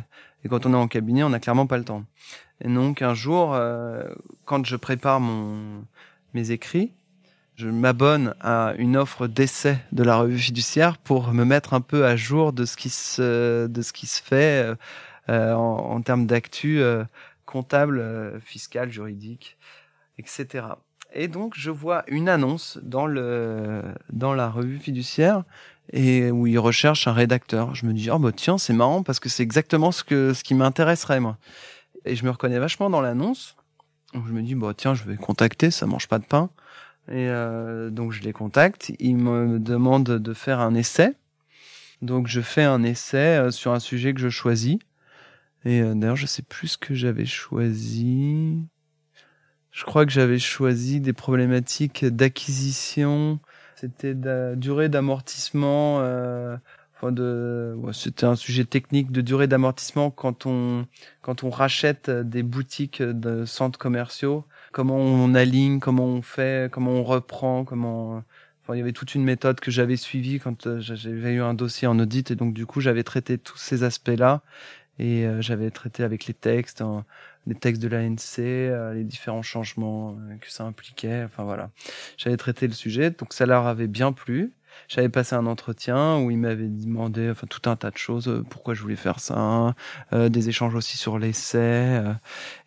[0.44, 2.04] Et quand on est en cabinet, on n'a clairement pas le temps.
[2.64, 4.04] Et donc, un jour, euh,
[4.46, 5.86] quand je prépare mon
[6.34, 6.94] mes écrits,
[7.56, 12.06] je m'abonne à une offre d'essai de la revue fiduciaire pour me mettre un peu
[12.06, 14.76] à jour de ce qui se de ce qui se fait
[15.30, 17.04] euh, en, en, termes d'actu euh,
[17.46, 19.58] comptable, euh, fiscal, juridique,
[20.18, 20.66] etc.
[21.14, 25.44] Et donc, je vois une annonce dans le dans la revue fiduciaire
[25.92, 27.76] et où ils recherchent un rédacteur.
[27.76, 30.44] Je me dis, oh bah tiens, c'est marrant parce que c'est exactement ce que ce
[30.44, 31.38] qui m'intéresserait moi.
[32.06, 33.56] Et je me reconnais vachement dans l'annonce.
[34.14, 36.50] Donc je me dis, bah tiens, je vais contacter, ça mange pas de pain.
[37.08, 38.92] Et euh, donc je les contacte.
[39.00, 41.16] Ils me demandent de faire un essai.
[42.02, 44.78] Donc je fais un essai euh, sur un sujet que je choisis.
[45.66, 48.58] Et euh, d'ailleurs, je sais plus ce que j'avais choisi.
[49.72, 53.40] Je crois que j'avais choisi des problématiques d'acquisition.
[53.82, 56.02] C'était de durée d'amortissement.
[56.02, 56.56] Euh,
[56.96, 60.86] enfin de, ouais, c'était un sujet technique de durée d'amortissement quand on
[61.24, 64.46] quand on rachète des boutiques de centres commerciaux.
[64.72, 68.24] Comment on aligne, comment on fait, comment on reprend, comment.
[68.62, 71.56] Enfin, il y avait toute une méthode que j'avais suivie quand euh, j'avais eu un
[71.56, 74.44] dossier en audit et donc du coup j'avais traité tous ces aspects-là
[75.00, 76.84] et euh, j'avais traité avec les textes,
[77.48, 81.24] les textes de l'ANC, euh, les différents changements euh, que ça impliquait.
[81.24, 81.72] Enfin voilà,
[82.18, 84.54] j'avais traité le sujet, donc ça leur avait bien plu.
[84.88, 88.74] J'avais passé un entretien où ils m'avaient demandé enfin tout un tas de choses, pourquoi
[88.74, 89.76] je voulais faire ça,
[90.14, 92.02] des échanges aussi sur l'essai,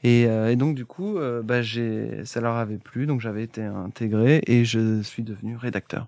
[0.03, 4.43] et, et, donc du coup, bah j'ai, ça leur avait plu, donc j'avais été intégré
[4.47, 6.07] et je suis devenu rédacteur.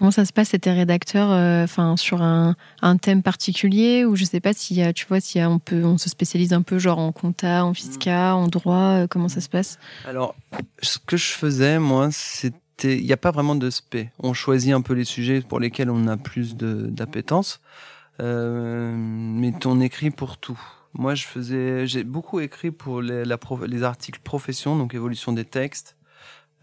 [0.00, 4.24] Comment ça se passe C'était rédacteur, euh, enfin sur un, un, thème particulier ou je
[4.24, 7.12] sais pas si tu vois si on peut, on se spécialise un peu genre en
[7.12, 9.02] compta, en fiscal, en droit.
[9.02, 9.78] Euh, comment ça se passe?
[10.06, 10.34] Alors,
[10.80, 14.08] ce que je faisais moi, c'était, il n'y a pas vraiment de spé.
[14.18, 17.60] On choisit un peu les sujets pour lesquels on a plus d'appétence,
[18.20, 20.58] euh, mais on écrit pour tout.
[20.94, 25.94] Moi, je faisais, j'ai beaucoup écrit pour les, les articles profession, donc évolution des textes.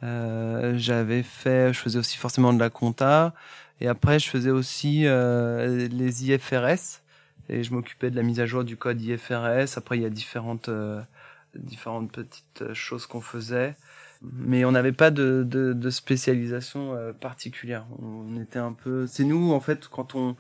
[0.04, 3.34] Euh, j'avais fait, je faisais aussi forcément de la compta.
[3.82, 7.02] Et après, je faisais aussi euh, les IFRS.
[7.50, 9.78] Et je m'occupais de la mise à jour du code IFRS.
[9.78, 11.02] Après, il y a différentes, euh,
[11.56, 13.76] différentes petites choses qu'on faisait.
[14.22, 17.86] mais on n'avait pas de, de, de spécialisation euh, particulière.
[18.02, 20.36] On était un peu, c'est nous en fait quand on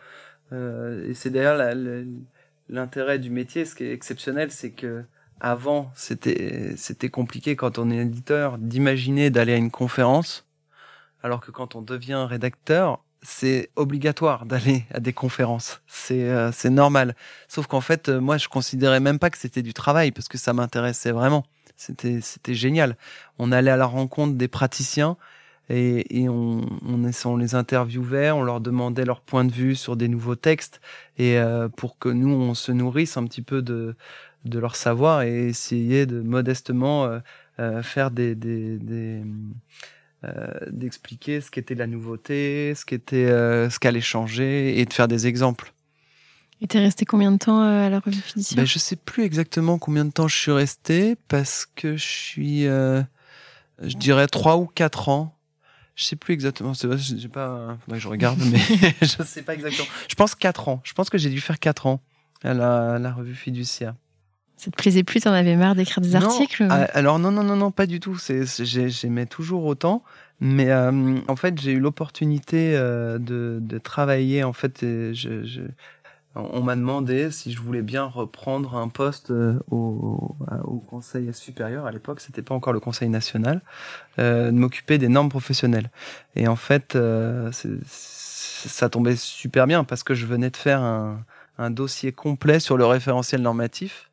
[0.54, 1.58] euh, et c'est d'ailleurs
[2.70, 3.66] l'intérêt du métier.
[3.66, 5.04] Ce qui est exceptionnel, c'est que
[5.40, 10.46] avant c'était c'était compliqué quand on est éditeur d'imaginer d'aller à une conférence,
[11.24, 15.82] alors que quand on devient rédacteur, c'est obligatoire d'aller à des conférences.
[15.88, 17.16] C'est euh, c'est normal.
[17.48, 20.54] Sauf qu'en fait, moi, je considérais même pas que c'était du travail parce que ça
[20.54, 21.44] m'intéressait vraiment.
[21.76, 22.98] C'était c'était génial.
[23.40, 25.18] On allait à la rencontre des praticiens
[25.70, 29.98] et, et on, on, on, les interviewait, on leur demandait leur point de vue sur
[29.98, 30.80] des nouveaux textes
[31.18, 33.96] et euh, pour que nous on se nourrisse un petit peu de
[34.50, 37.20] de leur savoir et essayer de modestement euh,
[37.60, 39.24] euh faire des, des, des
[40.24, 45.28] euh, d'expliquer ce qu'était la nouveauté, ce qu'était ce qu'allait changer et de faire des
[45.28, 45.74] exemples.
[46.62, 49.78] Et t'es resté combien de temps à la revue fiduciaire ben, Je sais plus exactement
[49.78, 53.04] combien de temps je suis resté parce que je suis, euh,
[53.82, 55.36] je dirais trois ou quatre ans.
[55.96, 56.74] Je sais plus exactement.
[56.74, 57.78] C'est vrai, j'ai pas.
[57.82, 58.60] Faudrait que je regarde, mais
[59.02, 59.88] je sais pas exactement.
[60.08, 60.82] Je pense quatre ans.
[60.84, 62.02] Je pense que j'ai dû faire quatre ans
[62.44, 63.94] à la, la revue fiduciaire.
[64.58, 67.56] Ça te plaisait plus T'en avais marre d'écrire des articles ah, Alors non, non, non,
[67.56, 68.18] non, pas du tout.
[68.18, 70.04] C'est, j'aimais toujours autant.
[70.40, 74.44] Mais euh, en fait, j'ai eu l'opportunité euh, de, de travailler.
[74.44, 75.62] En fait, je, je,
[76.36, 81.86] on m'a demandé si je voulais bien reprendre un poste euh, au, au Conseil supérieur.
[81.86, 83.62] À l'époque, c'était pas encore le Conseil national,
[84.18, 85.90] euh, de m'occuper des normes professionnelles.
[86.36, 86.98] Et en fait,
[87.86, 91.24] ça tombait super bien parce que je venais de faire un,
[91.58, 94.10] un dossier complet sur le référentiel normatif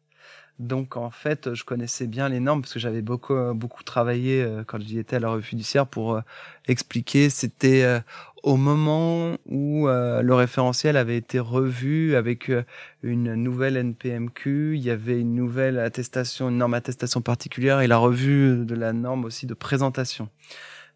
[0.60, 4.62] donc en fait, je connaissais bien les normes parce que j'avais beaucoup beaucoup travaillé euh,
[4.64, 6.20] quand j'y étais à la revue fiduciaire pour euh,
[6.68, 7.28] expliquer.
[7.28, 7.98] C'était euh,
[8.44, 12.52] au moment où le référentiel avait été revu avec
[13.02, 17.96] une nouvelle NPMQ, il y avait une nouvelle attestation, une norme attestation particulière et la
[17.96, 20.28] revue de la norme aussi de présentation.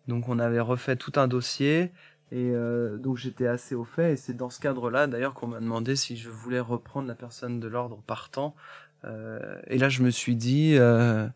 [0.09, 1.91] Donc on avait refait tout un dossier
[2.33, 2.53] et
[2.99, 6.19] donc j'étais assez au fait et c'est dans ce cadre-là d'ailleurs qu'on m'a demandé si
[6.19, 10.75] je voulais reprendre la personne de l'ordre partant euh, et là, je me suis dit,
[10.77, 11.27] euh,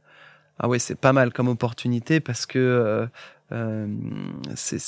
[0.58, 3.08] ah ouais, c'est pas mal comme opportunité parce que
[3.52, 3.86] euh,
[4.54, 4.78] c'est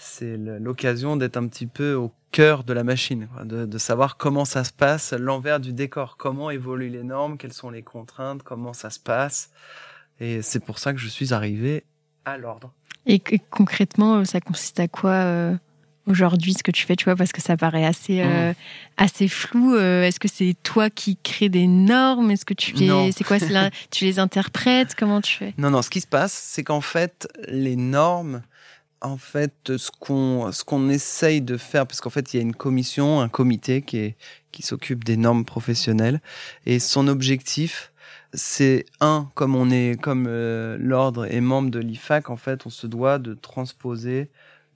[0.00, 4.16] c'est l'occasion d'être un petit peu au cœur de la machine, quoi, de, de, savoir
[4.16, 8.44] comment ça se passe, l'envers du décor, comment évoluent les normes, quelles sont les contraintes,
[8.44, 9.50] comment ça se passe.
[10.20, 11.84] Et c'est pour ça que je suis arrivé
[12.24, 12.72] à l'ordre.
[13.06, 13.18] Et,
[13.50, 15.58] concrètement, ça consiste à quoi
[16.08, 18.54] aujourd'hui ce que tu fais, tu vois, parce que ça paraît assez, euh, mmh.
[18.96, 19.74] assez flou.
[19.74, 22.30] Euh, est-ce que c'est toi qui crée des normes?
[22.30, 23.38] Est-ce que tu les, c'est quoi
[23.90, 24.94] Tu les interprètes?
[24.94, 25.54] Comment tu fais?
[25.58, 25.82] Non, non.
[25.82, 28.42] Ce qui se passe, c'est qu'en fait, les normes,
[29.00, 32.42] en fait, ce qu'on, ce qu'on essaye de faire, parce qu'en fait, il y a
[32.42, 34.16] une commission, un comité qui est,
[34.50, 36.20] qui s'occupe des normes professionnelles,
[36.66, 37.92] et son objectif,
[38.34, 42.70] c'est un, comme on est, comme euh, l'ordre est membre de l'IFAC, en fait, on
[42.70, 44.30] se doit de transposer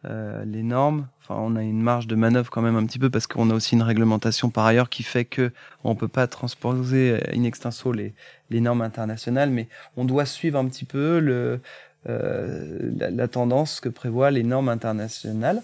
[0.05, 1.07] euh, les normes.
[1.23, 3.55] Enfin, on a une marge de manœuvre quand même un petit peu parce qu'on a
[3.55, 5.53] aussi une réglementation par ailleurs qui fait que
[5.85, 8.15] on peut pas transposer in extenso les,
[8.51, 11.61] les normes internationales, mais on doit suivre un petit peu le,
[12.09, 15.63] euh, la, tendance que prévoient les normes internationales.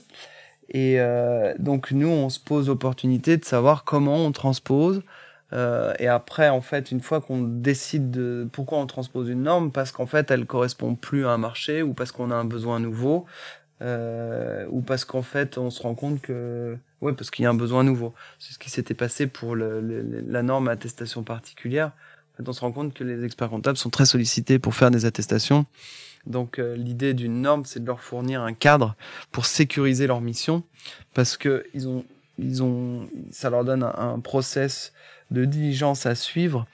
[0.68, 5.03] Et euh, donc nous, on se pose l'opportunité de savoir comment on transpose.
[5.53, 9.72] Euh, et après, en fait, une fois qu'on décide de pourquoi on transpose une norme,
[9.72, 12.78] parce qu'en fait, elle correspond plus à un marché ou parce qu'on a un besoin
[12.78, 13.26] nouveau,
[13.81, 17.51] euh, ou parce qu'en fait on se rend compte que ouais parce qu'il y a
[17.51, 18.14] un besoin nouveau.
[18.39, 19.81] C'est ce qui s'était passé pour le,
[20.26, 21.93] la norme attestation particulière.
[22.35, 24.91] En fait, on se rend compte que les experts comptables sont très sollicités pour faire
[24.91, 25.66] des attestations.
[26.26, 28.97] Donc euh, l'idée d'une norme c'est de leur fournir un cadre
[29.31, 30.62] pour sécuriser leur mission
[31.14, 32.05] parce que ils ont
[32.39, 34.93] ils ont ça leur donne un, un process
[35.31, 36.66] de diligence à suivre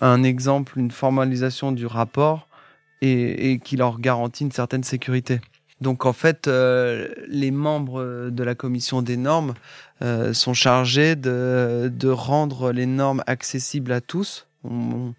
[0.00, 2.48] un exemple une formalisation du rapport
[3.00, 5.40] et, et qui leur garantit une certaine sécurité
[5.80, 9.54] donc en fait, euh, les membres de la commission des normes
[10.02, 14.46] euh, sont chargés de, de, rendre les normes accessibles à tous.
[14.64, 15.14] en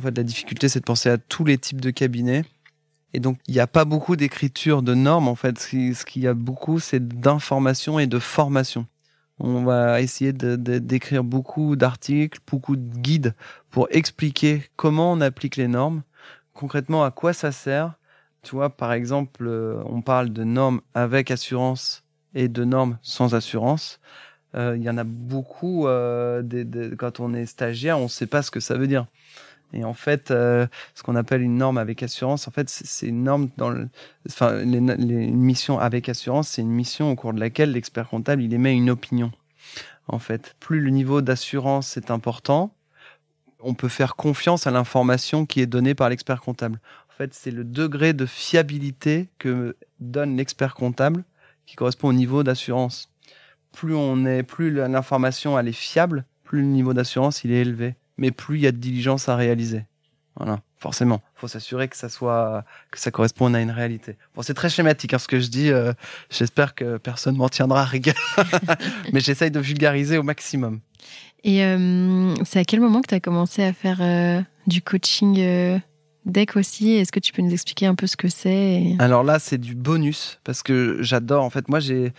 [0.00, 2.44] fait, la difficulté, c'est de penser à tous les types de cabinets.
[3.12, 5.28] Et donc, il n'y a pas beaucoup d'écriture de normes.
[5.28, 8.86] En fait, ce qu'il y a beaucoup, c'est d'information et de formation.
[9.38, 13.34] On va essayer d'écrire beaucoup d'articles, beaucoup de guides
[13.70, 16.02] pour expliquer comment on applique les normes,
[16.54, 17.94] concrètement à quoi ça sert,
[18.46, 23.34] tu vois, par exemple, euh, on parle de normes avec assurance et de normes sans
[23.34, 23.98] assurance.
[24.54, 26.42] Euh, il y en a beaucoup, euh,
[26.96, 29.06] quand on est stagiaire, on ne sait pas ce que ça veut dire.
[29.72, 33.48] Et en fait, ce qu'on appelle une norme avec assurance, en fait, c'est une norme
[33.56, 33.88] dans le,
[35.32, 39.32] mission avec assurance, c'est une mission au cours de laquelle l'expert comptable émet une opinion.
[40.06, 42.72] En fait, plus le niveau d'assurance est important,
[43.58, 46.78] on peut faire confiance à l'information qui est donnée par l'expert comptable.
[47.16, 51.24] Fait, c'est le degré de fiabilité que donne l'expert comptable
[51.64, 53.10] qui correspond au niveau d'assurance.
[53.72, 58.32] Plus on est, plus l'information est fiable, plus le niveau d'assurance il est élevé, mais
[58.32, 59.84] plus il y a de diligence à réaliser.
[60.36, 61.22] Voilà, forcément.
[61.36, 64.18] Faut s'assurer que ça soit, que ça corresponde à une réalité.
[64.34, 65.70] Bon, c'est très schématique hein, ce que je dis.
[65.70, 65.94] Euh,
[66.28, 68.14] J'espère que personne m'en tiendra à rigueur,
[69.14, 70.80] mais j'essaye de vulgariser au maximum.
[71.44, 75.80] Et euh, c'est à quel moment que tu as commencé à faire euh, du coaching
[76.26, 79.38] deck aussi Est-ce que tu peux nous expliquer un peu ce que c'est Alors là,
[79.38, 81.44] c'est du bonus parce que j'adore.
[81.44, 82.12] En fait, moi, j'ai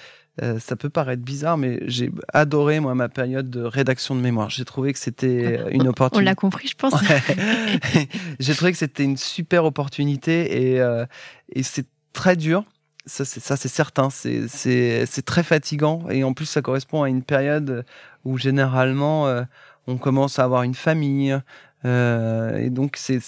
[0.43, 4.49] euh, ça peut paraître bizarre, mais j'ai adoré moi ma période de rédaction de mémoire.
[4.49, 6.21] J'ai trouvé que c'était une opportunité.
[6.21, 6.93] On l'a compris, je pense.
[8.39, 11.05] j'ai trouvé que c'était une super opportunité et, euh,
[11.51, 12.65] et c'est très dur.
[13.07, 14.09] Ça, c'est ça, c'est certain.
[14.09, 17.85] C'est c'est très fatigant et en plus ça correspond à une période
[18.25, 19.43] où généralement euh,
[19.87, 21.35] on commence à avoir une famille
[21.85, 23.21] euh, et donc c'est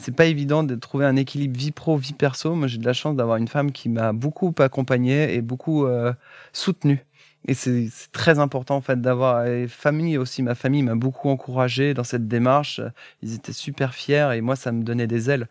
[0.00, 2.54] c'est pas évident de trouver un équilibre vie pro vie perso.
[2.54, 6.12] Moi, j'ai de la chance d'avoir une femme qui m'a beaucoup accompagné et beaucoup euh,
[6.52, 7.04] soutenu.
[7.46, 10.42] Et c'est très important en fait d'avoir famille aussi.
[10.42, 12.80] Ma famille m'a beaucoup encouragé dans cette démarche.
[13.22, 15.48] Ils étaient super fiers et moi, ça me donnait des ailes.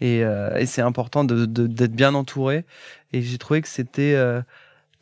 [0.00, 2.64] Et, euh, et c'est important d'être de, bien entouré.
[3.12, 4.42] Et j'ai trouvé que c'était euh,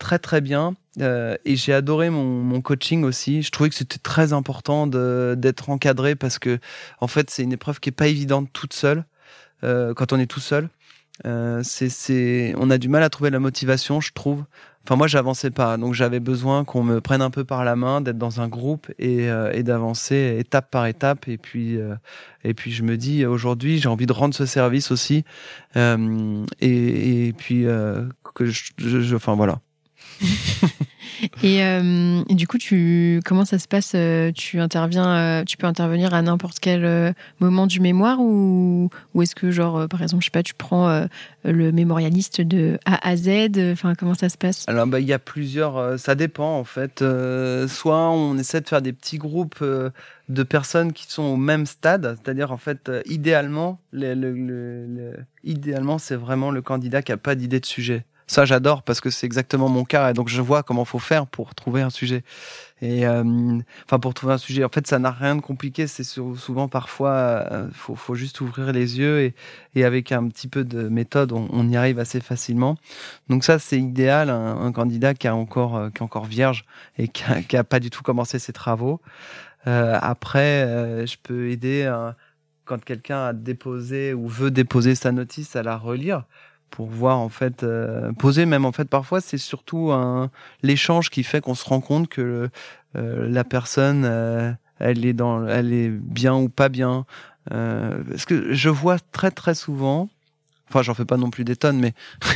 [0.05, 0.77] très très bien.
[1.01, 3.43] Euh, et j'ai adoré mon, mon, coaching aussi.
[3.43, 6.59] Je trouvais que c'était très important d'être encadré parce que
[7.01, 9.05] en fait c'est une épreuve qui est pas évidente toute seule
[9.65, 10.69] euh, quand on est tout seul.
[11.27, 14.45] Euh, c'est on a du mal à trouver la motivation, je trouve.
[14.85, 18.03] Enfin moi j'avançais pas, donc j'avais besoin qu'on me prenne un peu par la main,
[18.03, 21.29] d'être dans un groupe et, euh, et d'avancer étape par étape.
[21.29, 21.95] Et puis euh,
[22.45, 25.25] et puis je me dis aujourd'hui j'ai envie de rendre ce service aussi.
[25.77, 27.65] Euh, et, et, puis
[28.35, 29.61] que je, je, enfin voilà.
[31.45, 35.67] Euh, et, du coup, tu, comment ça se passe euh, Tu interviens, euh, tu peux
[35.67, 38.91] intervenir à n'importe quel moment du mémoire ou,
[39.21, 41.07] est-ce que, genre, par exemple, je sais pas, tu prends
[41.45, 43.31] le mémorialiste de A à Z
[43.73, 44.65] Enfin, comment ça se passe?
[44.67, 45.99] Alors, bah, il y a plusieurs.
[45.99, 47.05] ça dépend en fait.
[47.69, 49.65] soit on essaie de faire des petits groupes
[50.29, 56.51] de personnes qui sont au même stade, c'est-à-dire en fait, idéalement, le, idéalement, c'est vraiment
[56.51, 58.05] le candidat qui a pas d'idée de sujet.
[58.27, 61.27] Ça, j'adore parce que c'est exactement mon cas et donc je vois comment faut faire
[61.27, 62.25] pour trouver un sujet.
[62.81, 63.23] Et euh,
[63.85, 65.87] enfin, pour trouver un sujet, en fait, ça n'a rien de compliqué.
[65.87, 69.35] C'est souvent parfois, euh, faut, faut juste ouvrir les yeux et,
[69.75, 72.77] et avec un petit peu de méthode, on, y arrive assez facilement.
[73.29, 74.31] Donc ça, c'est idéal.
[74.31, 76.65] Un, candidat qui a encore, euh, qui est encore vierge
[76.99, 79.01] et qui a, qui a, pas du tout commencé ses travaux.
[79.67, 81.91] Euh, après, euh, je peux aider
[82.65, 86.25] quand quelqu'un a déposé ou veut déposer sa notice à la relire
[86.71, 88.47] pour voir en fait euh, poser.
[88.47, 90.31] Même en fait parfois c'est surtout un
[90.63, 92.51] l'échange qui fait qu'on se rend compte que
[92.97, 97.07] euh, la personne euh, elle est dans elle est bien ou pas bien.
[97.53, 100.09] Euh, parce que je vois très très souvent
[100.71, 101.93] enfin j'en fais pas non plus des tonnes mais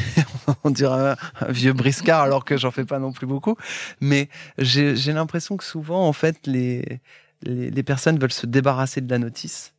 [0.65, 3.57] on dirait un, vieux briscard alors que j'en fais pas non plus beaucoup.
[4.01, 7.01] Mais j'ai j'ai l'impression que souvent en fait les
[7.43, 9.73] les personnes veulent se débarrasser de la notice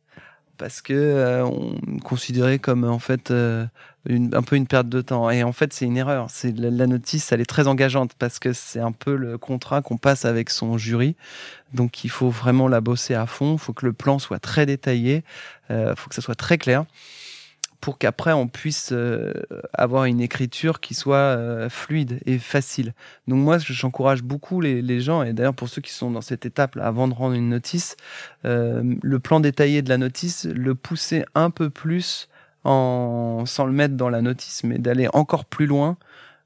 [0.60, 3.64] parce que euh, on considérait comme en fait euh,
[4.06, 5.30] une, un peu une perte de temps.
[5.30, 6.26] Et en fait, c'est une erreur.
[6.28, 9.96] C'est la, notice, elle est très engageante parce que c'est un peu le contrat qu'on
[9.96, 11.16] passe avec son jury.
[11.72, 13.54] Donc, il faut vraiment la bosser à fond.
[13.54, 15.24] Il faut que le plan soit très détaillé.
[15.70, 16.84] Il euh, faut que ça soit très clair
[17.80, 19.32] pour qu'après on puisse euh,
[19.72, 22.94] avoir une écriture qui soit euh, fluide et facile.
[23.26, 26.46] Donc moi, j'encourage beaucoup les, les, gens, et d'ailleurs pour ceux qui sont dans cette
[26.46, 27.96] étape là, avant de rendre une notice,
[28.44, 32.28] euh, le plan détaillé de la notice, le pousser un peu plus
[32.64, 35.96] en, sans le mettre dans la notice, mais d'aller encore plus loin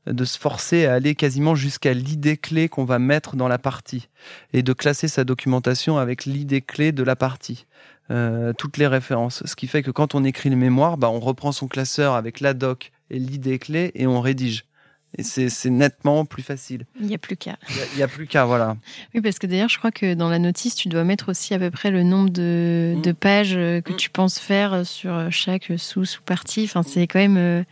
[0.06, 4.08] de se forcer à aller quasiment jusqu'à l'idée clé qu'on va mettre dans la partie
[4.52, 7.66] et de classer sa documentation avec l'idée clé de la partie.
[8.10, 9.42] Euh, toutes les références.
[9.46, 12.40] Ce qui fait que quand on écrit le mémoire, bah, on reprend son classeur avec
[12.40, 14.66] la doc et l'idée clé et on rédige.
[15.16, 16.86] Et c'est nettement plus facile.
[17.00, 17.56] Il n'y a plus qu'à.
[17.70, 18.76] Il n'y a, plus qu'à, voilà.
[19.14, 21.58] Oui, parce que d'ailleurs, je crois que dans la notice, tu dois mettre aussi à
[21.58, 23.00] peu près le nombre de, mmh.
[23.00, 23.96] de pages euh, que mmh.
[23.96, 26.64] tu penses faire sur chaque sous-sous-partie.
[26.64, 27.62] Enfin, c'est quand même euh,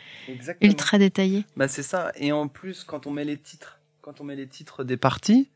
[0.61, 1.45] ultra détaillé.
[1.57, 2.13] Bah, c'est ça.
[2.15, 5.51] Et en plus, quand on met les titres, quand on met les titres des parties,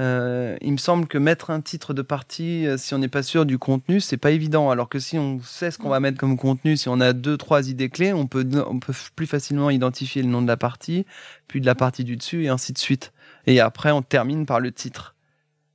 [0.00, 3.22] euh, il me semble que mettre un titre de partie, euh, si on n'est pas
[3.22, 4.70] sûr du contenu, c'est pas évident.
[4.70, 7.36] Alors que si on sait ce qu'on va mettre comme contenu, si on a deux,
[7.36, 11.04] trois idées clés, on peut, on peut plus facilement identifier le nom de la partie,
[11.48, 13.12] puis de la partie du dessus et ainsi de suite.
[13.46, 15.14] Et après, on termine par le titre.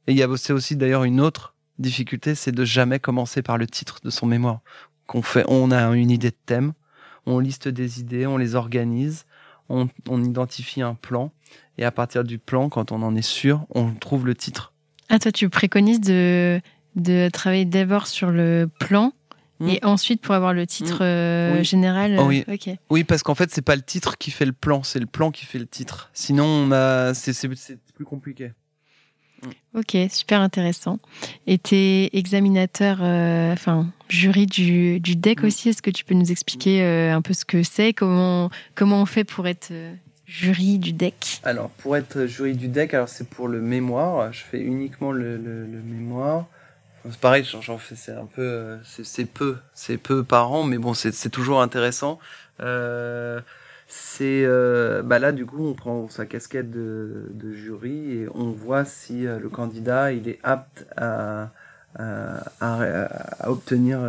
[0.08, 3.68] Et il y a aussi d'ailleurs une autre difficulté, c'est de jamais commencer par le
[3.68, 4.62] titre de son mémoire.
[5.06, 6.74] Qu'on fait, on a une idée de thème,
[7.28, 9.26] on liste des idées, on les organise,
[9.70, 11.32] on, on identifie un plan
[11.78, 14.74] et à partir du plan, quand on en est sûr, on trouve le titre.
[15.10, 16.62] Ah, toi, tu préconises de
[16.96, 19.12] de travailler d'abord sur le plan
[19.60, 19.70] Mm.
[19.70, 21.64] et ensuite pour avoir le titre euh, Oui.
[21.64, 22.18] général.
[22.20, 22.44] Oh euh, oui.
[22.52, 22.70] Ok.
[22.90, 25.32] Oui, parce qu'en fait, c'est pas le titre qui fait le plan, c'est le plan
[25.32, 26.10] qui fait le titre.
[26.14, 27.48] Sinon, on a, c'est,
[27.94, 28.52] plus compliqué.
[29.76, 30.98] Ok, super intéressant.
[31.46, 35.46] Et t'es examinateur, euh, enfin jury du, du deck Mm.
[35.46, 35.70] aussi.
[35.70, 39.06] Est-ce que tu peux nous expliquer euh, un peu ce que c'est, comment comment on
[39.06, 39.94] fait pour être euh,
[40.28, 44.32] jury du deck Alors, pour être jury du deck, alors c'est pour le mémoire.
[44.34, 46.46] Je fais uniquement le, mémoire.
[47.04, 50.80] C'est pareil, j'en- fais, c'est un peu, euh, c'est peu, c'est peu par an, mais
[50.80, 52.20] bon, c'est toujours intéressant.
[52.62, 53.42] Euh,
[53.88, 58.86] c'est, euh, bah là, du coup, on prend sa casquette de, jury et on voit
[58.86, 61.52] si euh, le candidat il est apte à,
[61.98, 64.00] à, obtenir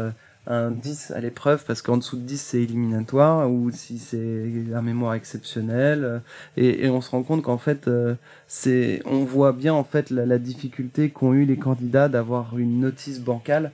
[0.47, 4.45] un 10 à l'épreuve, parce qu'en dessous de 10 c'est éliminatoire, ou si c'est
[4.75, 6.23] un mémoire exceptionnel.
[6.57, 8.15] et, et on se rend compte qu'en fait, euh,
[8.49, 12.81] c'est, on voit bien en fait la, la difficulté qu'ont eu les candidats d'avoir une
[12.81, 13.73] notice bancale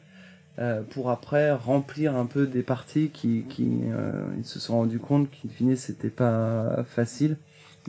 [0.58, 4.98] euh, pour après remplir un peu des parties qui, qui euh, ils se sont rendus
[4.98, 7.36] compte qu'in fine c'était pas facile.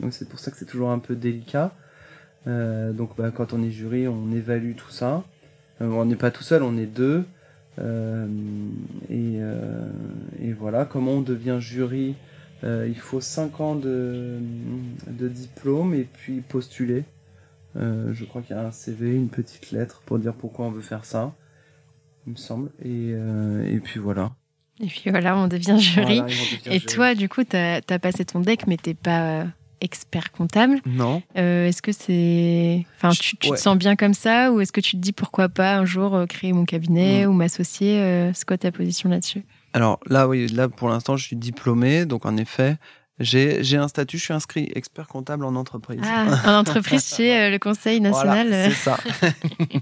[0.00, 1.72] Donc c'est pour ça que c'est toujours un peu délicat.
[2.46, 5.24] Euh, donc bah, quand on est jury, on évalue tout ça.
[5.80, 7.24] On n'est pas tout seul, on est deux.
[7.78, 8.26] Euh,
[9.10, 9.88] et, euh,
[10.40, 12.14] et voilà, comment on devient jury
[12.62, 14.38] euh, Il faut 5 ans de,
[15.08, 17.04] de diplôme et puis postuler.
[17.76, 20.80] Je crois qu'il y a un CV, une petite lettre pour dire pourquoi on veut
[20.80, 21.34] faire ça,
[22.24, 22.70] il me semble.
[22.84, 24.32] Et, et puis voilà.
[24.80, 26.18] Et puis voilà, on devient jury.
[26.18, 26.32] Voilà,
[26.66, 26.86] et jury.
[26.86, 29.46] toi, du coup, t'as as passé ton deck, mais t'es pas
[29.84, 30.80] expert comptable.
[30.86, 31.22] Non.
[31.36, 33.56] Euh, est-ce que c'est, enfin, tu, tu ouais.
[33.56, 36.14] te sens bien comme ça, ou est-ce que tu te dis pourquoi pas un jour
[36.14, 37.28] euh, créer mon cabinet Mm.
[37.28, 39.44] ou m'associer euh, C'est quoi ta position là-dessus?
[39.74, 42.76] Alors là, oui, là pour l'instant, je suis diplômé, donc en effet,
[43.20, 46.00] j'ai j'ai un statut, je suis inscrit expert comptable en entreprise.
[46.02, 48.48] Ah, en entreprise chez euh, le Conseil national.
[48.48, 48.96] Voilà, c'est ça.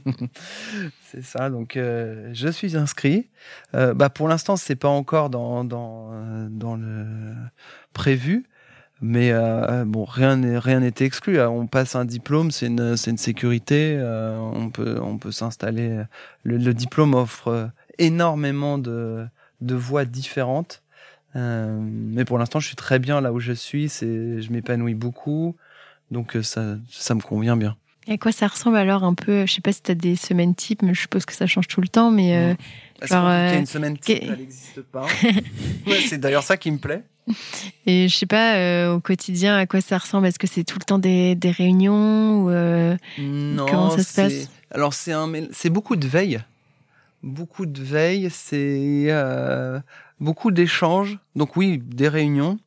[1.12, 1.48] c'est ça.
[1.48, 3.28] Donc, je suis inscrit.
[3.72, 6.10] Bah, pour l'instant, c'est pas encore dans dans
[6.50, 7.34] dans le
[7.92, 8.44] prévu,
[9.02, 11.38] mais euh, bon, rien n'est rien n'est exclu.
[11.38, 13.94] Euh, On passe un diplôme, c'est une c'est une sécurité.
[13.98, 16.02] euh, on peut on peut s'installer.
[16.44, 17.66] Le, le diplôme offre euh,
[17.98, 19.26] énormément de
[19.60, 20.82] de voies différentes.
[21.34, 23.88] Euh, mais pour l'instant, je suis très bien là où je suis.
[23.88, 25.56] C'est, je m'épanouis beaucoup,
[26.10, 27.76] donc euh, ça, ça me convient bien.
[28.08, 30.16] Et à quoi ça ressemble alors un peu Je sais pas si tu as des
[30.16, 32.10] semaines types, mais je suppose que ça change tout le temps.
[32.10, 32.54] Mais euh,
[33.00, 35.06] Est-ce Genre, y a euh, une semaine type, elle n'existe pas.
[35.86, 37.04] Ouais, c'est d'ailleurs ça qui me plaît.
[37.86, 40.26] et je sais pas euh, au quotidien à quoi ça ressemble?
[40.26, 44.14] Est-ce que c'est tout le temps des, des réunions ou euh, Non, Comment ça se
[44.14, 44.50] passe?
[44.70, 46.40] Alors c'est un, c'est beaucoup de veille,
[47.22, 49.78] beaucoup de veille, c'est euh,
[50.20, 51.18] beaucoup d'échanges.
[51.36, 52.58] Donc oui, des réunions,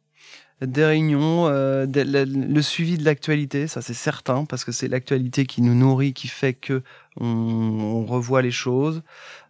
[0.62, 5.62] des réunions, le, le suivi de l'actualité, ça c'est certain parce que c'est l'actualité qui
[5.62, 6.84] nous nourrit, qui fait que
[7.20, 9.02] on, on revoit les choses.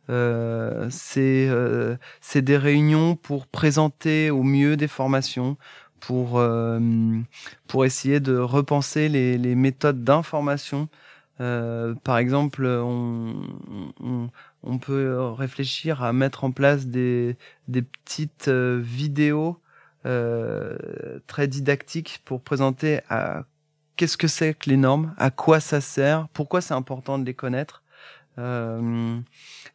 [0.10, 1.98] Euh, c'est euh,
[2.36, 5.58] des réunions pour présenter au mieux des formations,
[6.00, 6.80] pour euh,
[7.68, 10.90] pour essayer de repenser les, les méthodes d'information.
[11.42, 13.36] Euh, par exemple, on,
[14.00, 14.30] on,
[14.64, 17.36] on peut réfléchir à mettre en place des,
[17.68, 19.60] des petites euh, vidéos
[21.28, 23.46] très didactiques pour présenter à
[23.96, 27.34] qu'est-ce que c'est que les normes, à quoi ça sert, pourquoi c'est important de les
[27.34, 27.82] connaître.
[28.38, 29.18] Euh,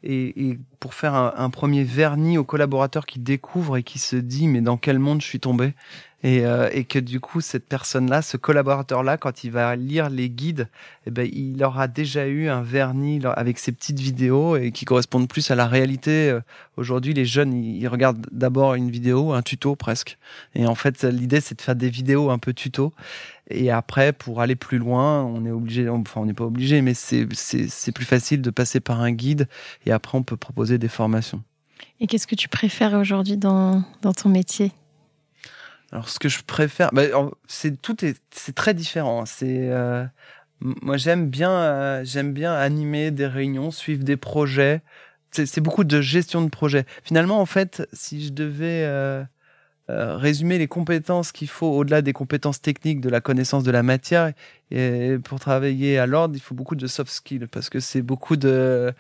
[0.03, 4.17] et, et pour faire un, un premier vernis aux collaborateurs qui découvrent et qui se
[4.17, 5.75] dit mais dans quel monde je suis tombé?
[6.23, 10.29] Et, euh, et que du coup cette personne-là, ce collaborateur-là, quand il va lire les
[10.29, 10.69] guides,
[11.07, 15.29] eh ben il aura déjà eu un vernis avec ces petites vidéos et qui correspondent
[15.29, 16.29] plus à la réalité.
[16.29, 16.41] Euh,
[16.77, 20.19] Aujourd'hui, les jeunes, ils regardent d'abord une vidéo, un tuto presque.
[20.55, 22.93] Et en fait, l'idée c'est de faire des vidéos un peu tuto.
[23.51, 26.95] Et après, pour aller plus loin, on est obligé, enfin on n'est pas obligé, mais
[26.95, 27.27] c'est
[27.93, 29.49] plus facile de passer par un guide.
[29.87, 31.43] Et après, on peut proposer des formations.
[32.01, 34.73] et qu'est-ce que tu préfères aujourd'hui dans, dans ton métier?
[35.93, 37.03] Alors, ce que je préfère, bah,
[37.49, 39.27] c'est tout est, c'est très différent.
[39.27, 40.05] C'est, euh,
[40.61, 44.83] moi, j'aime bien, euh, j'aime bien animer des réunions, suivre des projets.
[45.33, 46.85] C'est, beaucoup de gestion de projet.
[47.05, 49.23] Finalement, en fait, si je devais euh,
[50.17, 54.33] résumer les compétences qu'il faut au-delà des compétences techniques, de la connaissance de la matière,
[54.71, 58.37] et pour travailler à l'ordre, il faut beaucoup de soft skills parce que c'est beaucoup
[58.37, 58.93] de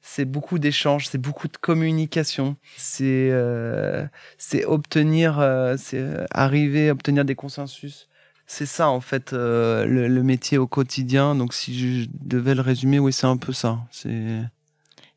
[0.00, 4.06] c'est beaucoup d'échanges, c'est beaucoup de communication, c'est euh,
[4.38, 8.08] c'est obtenir, euh, c'est euh, arriver à obtenir des consensus.
[8.50, 11.34] C'est ça en fait euh, le, métier au quotidien.
[11.34, 13.80] Donc si je devais le résumer, oui, c'est un peu ça.
[13.90, 14.40] C'est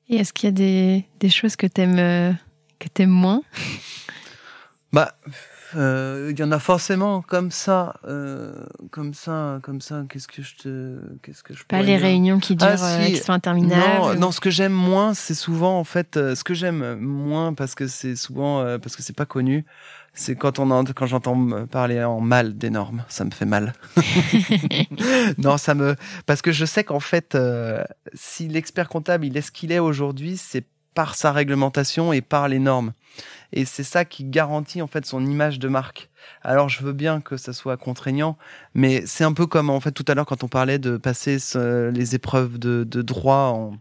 [0.10, 2.34] Et est-ce qu'il y a des, des choses que t'aimes euh,
[2.78, 3.42] que t'aimes moins?
[4.94, 5.16] Bah
[5.76, 8.54] Euh, il y en a forcément comme ça, euh,
[8.90, 10.04] comme ça, comme ça.
[10.10, 13.32] Qu'est-ce que je te, qu'est-ce que je Pas les réunions qui durent, ah, qui sont
[13.32, 13.84] interminables.
[13.84, 17.76] Non, non, ce que j'aime moins, c'est souvent en fait, ce que j'aime moins parce
[17.76, 19.66] que c'est souvent parce que c'est pas connu.
[20.14, 23.74] C'est quand on quand j'entends parler en mal des normes, ça me fait mal.
[25.38, 27.38] non, ça me parce que je sais qu'en fait,
[28.14, 32.48] si l'expert comptable il est ce qu'il est aujourd'hui, c'est par sa réglementation et par
[32.48, 32.94] les normes
[33.54, 36.10] et c'est ça qui garantit en fait son image de marque.
[36.42, 38.38] Alors je veux bien que ça soit contraignant,
[38.74, 41.38] mais c'est un peu comme en fait tout à l'heure quand on parlait de passer
[41.56, 43.74] les épreuves de, de droit en,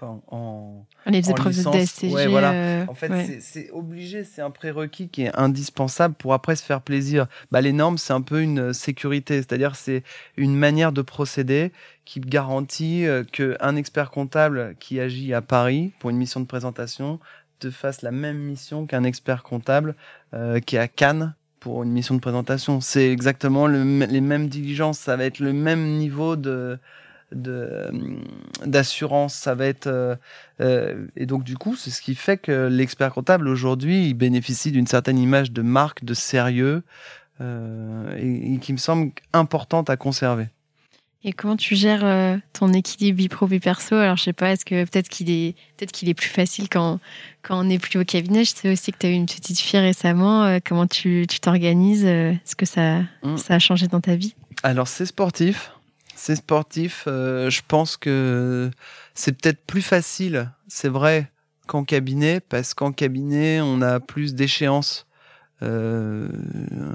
[0.00, 2.12] en, les épreuves de DSCG.
[2.12, 2.52] Ouais, voilà.
[2.52, 6.80] Euh, en fait, c'est obligé, c'est un prérequis qui est indispensable pour après se faire
[6.80, 7.26] plaisir.
[7.50, 10.02] Bah, les normes, c'est un peu une sécurité, c'est-à-dire c'est
[10.36, 11.72] une manière de procéder
[12.04, 17.20] qui garantit euh, qu'un expert comptable qui agit à Paris pour une mission de présentation
[17.70, 19.94] fasse la même mission qu'un expert comptable
[20.34, 22.80] euh, qui est à Cannes pour une mission de présentation.
[22.80, 26.78] C'est exactement les mêmes diligences, ça va être le même niveau de
[27.34, 30.16] d'assurance, ça va être euh,
[30.60, 34.72] euh, et donc du coup c'est ce qui fait que l'expert comptable aujourd'hui il bénéficie
[34.72, 36.82] d'une certaine image de marque, de sérieux
[37.40, 40.46] et, et, qui me semble importante à conserver.
[41.24, 43.94] Et comment tu gères euh, ton équilibre vie pro vie perso?
[43.94, 46.98] Alors je sais pas, est-ce que peut-être qu'il est peut-être qu'il est plus facile quand
[47.42, 48.44] quand on n'est plus au cabinet?
[48.44, 50.44] Je sais aussi que tu as eu une petite fille récemment.
[50.44, 53.36] Euh, comment tu t'organises euh, Est-ce que ça mm.
[53.36, 54.34] ça a changé dans ta vie?
[54.64, 55.72] Alors c'est sportif,
[56.22, 57.02] c'est sportif.
[57.06, 58.70] je pense que
[59.14, 61.30] c'est peut-être plus facile, c'est vrai,
[61.66, 65.06] qu'en cabinet parce qu'en cabinet on a plus d'échéances.
[65.62, 66.26] Euh,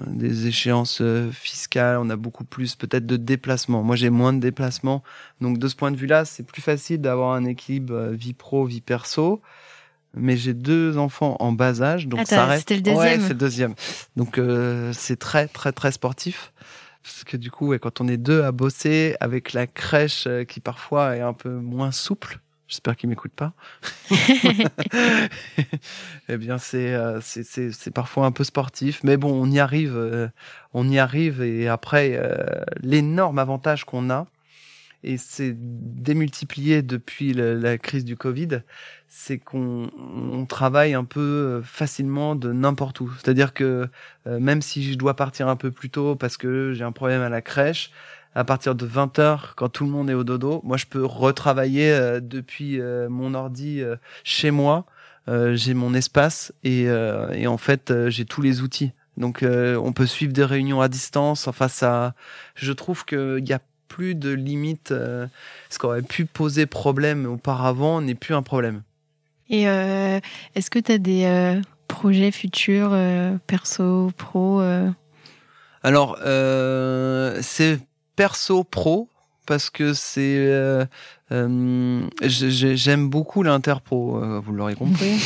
[0.07, 3.81] des échéances euh, fiscales, on a beaucoup plus peut-être de déplacements.
[3.81, 5.03] Moi, j'ai moins de déplacements.
[5.39, 8.65] Donc, de ce point de vue-là, c'est plus facile d'avoir un équilibre euh, vie pro,
[8.65, 9.41] vie perso.
[10.13, 12.67] Mais j'ai deux enfants en bas âge, donc ça reste.
[12.67, 12.99] C'était le deuxième.
[12.99, 13.75] Ouais, c'est le deuxième.
[14.15, 14.41] Donc,
[14.93, 16.51] c'est très, très, très sportif.
[17.07, 21.15] Parce que du coup, quand on est deux à bosser avec la crèche qui parfois
[21.15, 23.53] est un peu moins souple, J'espère qu'il m'écoute pas.
[26.29, 30.27] eh bien, euh, c'est c'est parfois un peu sportif, mais bon, on y arrive, euh,
[30.73, 31.41] on y arrive.
[31.41, 32.43] Et après, euh,
[32.81, 34.27] l'énorme avantage qu'on a,
[35.07, 38.61] et c'est démultiplié depuis la, crise du Covid,
[39.07, 43.11] c'est qu'on on travaille un peu facilement de n'importe où.
[43.15, 43.87] C'est-à-dire que
[44.25, 47.29] même si je dois partir un peu plus tôt parce que j'ai un problème à
[47.29, 47.91] la crèche,
[48.37, 51.91] à partir de 20h, quand tout le monde est au dodo, moi je peux retravailler
[51.91, 54.85] euh, depuis euh, mon ordi euh, chez moi.
[55.27, 58.93] j'ai mon espace et, et en fait j'ai tous les outils.
[59.17, 61.49] Donc on peut suivre des réunions à distance.
[61.49, 62.13] Enfin ça,
[62.55, 64.89] je trouve qu'il y a plus de limites.
[64.89, 68.83] ce qui aurait pu poser problème auparavant n'est plus un problème.
[69.49, 72.95] Et est-ce que tu as des projets futurs,
[73.47, 74.61] perso, pro
[75.83, 76.17] Alors,
[77.41, 77.79] c'est
[78.15, 79.09] perso pro
[79.47, 80.85] parce que c'est euh,
[81.31, 85.19] euh, j'aime beaucoup l'interpro, euh, vous l'aurez compris.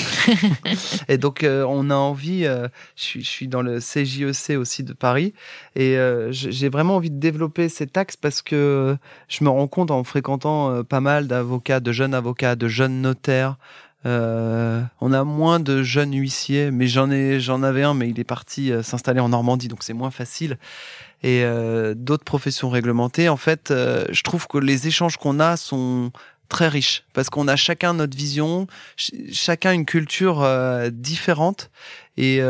[1.09, 2.47] et donc on a envie,
[2.95, 5.34] je suis, dans le CJEC e aussi de Paris,
[5.76, 5.97] et
[6.30, 8.95] j'ai vraiment envie de développer cet axe parce que
[9.28, 13.57] je me rends compte en fréquentant pas mal d'avocats, de jeunes avocats, de jeunes notaires.
[14.05, 18.24] on a moins de jeunes huissiers, mais j'en ai, j'en avais un, mais il est
[18.24, 20.57] parti s'installer en Normandie, donc c'est moins facile
[21.24, 25.55] et euh, d'autres professions réglementées, en fait, euh, je trouve que les échanges qu'on a
[25.55, 26.11] sont
[26.49, 28.67] très riches parce qu'on a chacun notre vision,
[29.32, 31.69] chacun une culture euh, différente
[32.17, 32.41] et,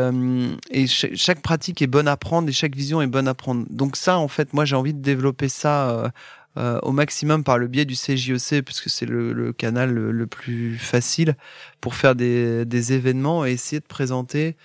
[0.70, 3.64] et chaque pratique est bonne à prendre et chaque vision est bonne à prendre.
[3.70, 6.12] Donc ça, en fait, moi j'ai envie de développer ça
[6.56, 10.26] au maximum par le biais du CJEC parce que c'est le, le, canal le, le,
[10.26, 11.36] plus facile
[11.80, 14.56] pour faire des, des événements et essayer de présenter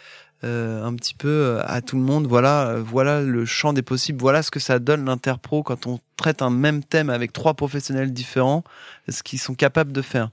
[0.43, 2.27] euh, un petit peu euh, à tout le monde.
[2.27, 4.19] Voilà, euh, voilà le champ des possibles.
[4.19, 8.14] Voilà ce que ça donne l'interpro quand on traite un même thème avec trois professionnels
[8.14, 8.64] différents,
[9.09, 10.30] ce qu'ils sont capables de faire.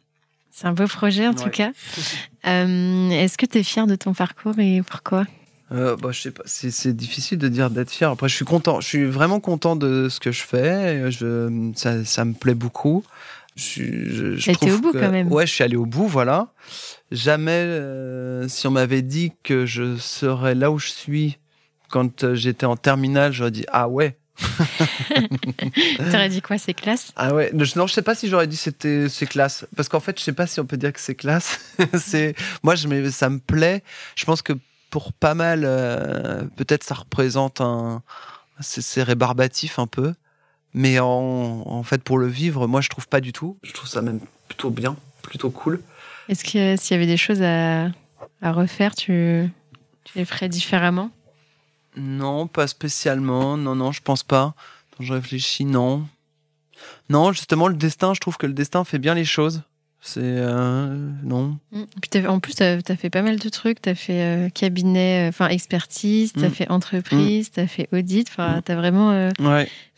[0.51, 1.72] C'est un beau projet en tout cas.
[2.44, 5.24] Est-ce que tu es fier de ton parcours et pourquoi
[5.72, 8.10] euh, bah, je sais pas, c'est difficile de dire d'être fier.
[8.10, 11.10] Après, je suis content, je suis vraiment content de ce que je fais.
[11.10, 13.02] Je, ça, ça me plaît beaucoup.
[13.56, 15.31] Je, je, au bout quand même.
[15.32, 16.48] Ouais, je suis allé au bout, voilà.
[17.12, 21.39] Jamais, euh, si on m'avait dit que je serais là où je suis
[21.89, 24.18] quand euh, j'étais en terminale, j'aurais dit ah ouais.
[26.10, 27.12] T'aurais dit quoi, c'est classe?
[27.14, 30.18] Ah ouais, non, je sais pas si j'aurais dit c'était c'est classe, parce qu'en fait,
[30.18, 31.60] je sais pas si on peut dire que c'est classe.
[31.94, 33.85] c'est moi, je ça me plaît.
[34.16, 34.55] Je pense que
[34.90, 38.02] pour pas mal, euh, peut-être ça représente un,
[38.60, 40.14] c'est rébarbatif un peu.
[40.74, 43.56] Mais en, fait, pour le vivre, moi, je trouve pas du tout.
[43.62, 45.80] Je trouve ça même plutôt bien, plutôt cool.
[46.28, 47.90] Est-ce que s'il y avait des choses à,
[48.42, 49.48] refaire, tu,
[50.02, 51.10] tu les ferais différemment?
[51.96, 53.56] Non, pas spécialement.
[53.56, 54.55] Non, non, je pense pas.
[54.96, 56.06] Quand je réfléchis, non.
[57.09, 59.62] Non, justement, le destin, je trouve que le destin fait bien les choses.
[60.06, 60.20] C'est.
[60.22, 61.56] Euh, non.
[61.72, 61.85] Mm.
[62.02, 63.81] Puis en plus, tu as, fait pas mal de trucs.
[63.81, 66.52] Tu as fait euh, cabinet, euh, enfin expertise, tu as mm.
[66.52, 67.52] fait entreprise, mm.
[67.55, 68.28] tu as fait audit.
[68.28, 69.31] Enfin, tu as vraiment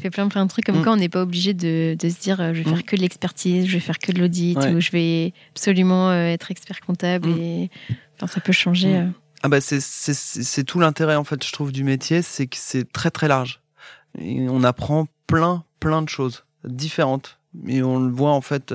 [0.00, 0.64] fait plein, plein de trucs.
[0.64, 3.00] Comme quoi, on n'est pas obligé de, de, se dire je vais faire que de
[3.00, 7.28] l'expertise, je vais faire que de l'audit, ou je vais absolument être expert comptable.
[7.30, 7.68] Et...
[8.14, 9.04] Enfin, ça peut changer.
[9.42, 13.10] Ah bah c'est tout l'intérêt, en fait, je trouve, du métier, c'est que c'est très,
[13.10, 13.60] très large.
[14.20, 17.40] Et on apprend plein, plein de choses différentes.
[17.66, 18.72] Et on le voit, en fait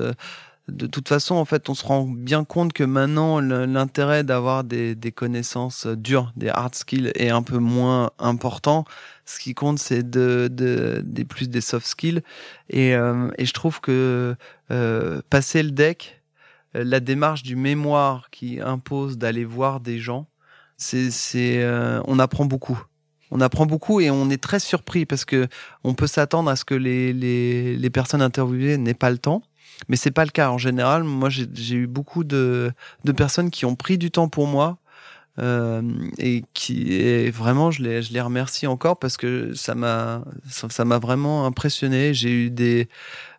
[0.68, 4.96] de toute façon, en fait, on se rend bien compte que maintenant, l'intérêt d'avoir des,
[5.14, 8.84] connaissances dures, des hard skills, est un peu moins important.
[9.24, 10.48] Ce qui compte, c'est de,
[11.04, 12.22] des plus des soft skills.
[12.70, 14.36] Et, euh, je trouve que
[14.70, 16.22] euh, passer le deck,
[16.76, 20.28] euh, la démarche du mémoire qui impose d'aller voir des gens,
[20.76, 21.64] c'est,
[22.06, 22.82] on apprend beaucoup
[23.34, 25.48] on apprend beaucoup et on est très surpris parce que
[25.84, 29.42] on peut s'attendre à ce que les, les personnes interviewées n'aient pas le temps
[29.88, 30.50] mais c'est pas le cas.
[30.50, 32.72] En général, moi, j'ai eu beaucoup de,
[33.04, 34.78] de personnes qui ont pris du temps pour moi
[35.38, 35.82] euh,
[36.18, 40.84] et qui et vraiment je les je les remercie encore parce que ça m'a ça
[40.84, 42.12] m'a vraiment impressionné.
[42.12, 42.88] J'ai eu des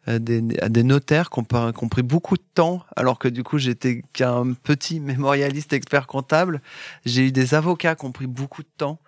[0.07, 3.43] euh, des, des notaires qui ont, qui ont, pris beaucoup de temps alors que du
[3.43, 6.61] coup j'étais qu'un petit mémorialiste expert comptable.
[7.05, 8.99] J'ai eu des avocats qui ont pris beaucoup de temps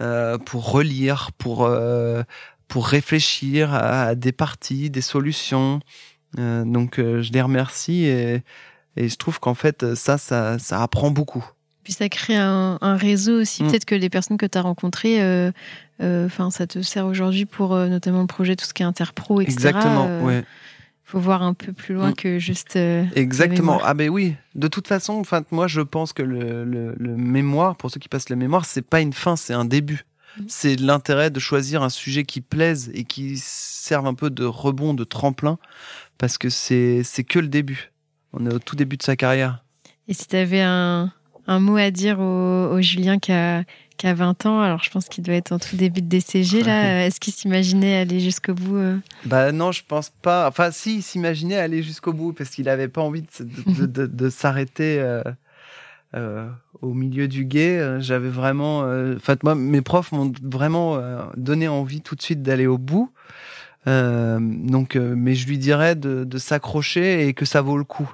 [0.00, 2.22] euh, pour relire pour euh,
[2.68, 5.80] pour réfléchir à des parties des solutions
[6.38, 8.42] euh, donc euh, je les remercie et,
[8.96, 11.44] et je trouve qu'en fait ça, ça, ça apprend beaucoup.
[11.84, 13.62] Puis ça crée un, un réseau aussi.
[13.64, 13.68] Mm.
[13.68, 15.50] Peut-être que les personnes que tu as rencontrées, euh,
[16.00, 19.54] enfin ça te sert aujourd'hui pour notamment le projet, tout ce qui est interpro, etc.
[19.54, 20.44] Exactement, ouais
[21.04, 22.14] faut voir un peu plus loin mm.
[22.16, 22.76] que juste.
[22.76, 23.80] Exactement.
[23.82, 24.34] Ah ben oui.
[24.54, 28.10] De toute façon, enfin moi je pense que le, le, le, mémoire, pour ceux qui
[28.10, 30.04] passent le mémoire, c'est pas une fin, c'est un début.
[30.36, 30.42] Mm.
[30.48, 34.92] C'est l'intérêt de choisir un sujet qui plaise et qui serve un peu de rebond,
[34.92, 35.58] de tremplin
[36.18, 37.92] parce que c'est que le début.
[38.32, 39.64] On est au tout début de sa carrière.
[40.08, 41.12] Et si tu avais un,
[41.46, 43.64] un, mot à dire au, Julien qui a,
[43.96, 46.62] qui a 20 ans, alors je pense qu'il doit être en tout début de DCG
[46.62, 50.48] là, est-ce qu'il s'imaginait aller jusqu'au bout euh Bah non, je pense pas.
[50.48, 54.30] Enfin si, il s'imaginait aller jusqu'au bout parce qu'il avait pas envie de, de, de,
[54.30, 55.22] s'arrêter euh,
[56.14, 56.48] euh,
[56.80, 58.00] au milieu du guet.
[58.00, 58.80] J'avais vraiment...
[59.16, 61.00] Enfin moi, mes profs m'ont vraiment
[61.36, 63.10] donné envie tout de suite d'aller au bout.
[63.86, 67.84] Euh, donc, euh, mais je lui dirais de, de s'accrocher et que ça vaut le
[67.84, 68.12] coup.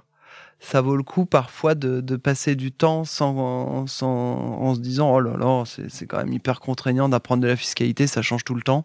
[0.60, 5.12] Ça vaut le coup parfois de, de passer du temps sans, sans, en se disant
[5.12, 8.54] oh là là, c'est quand même hyper contraignant d'apprendre de la fiscalité, ça change tout
[8.54, 8.84] le temps.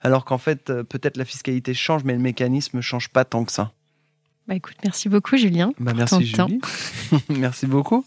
[0.00, 3.52] Alors qu'en fait, euh, peut-être la fiscalité change, mais le mécanisme change pas tant que
[3.52, 3.72] ça.
[4.48, 5.72] Bah écoute, merci beaucoup Julien.
[5.78, 6.60] Bah merci Julie.
[7.28, 8.04] merci beaucoup.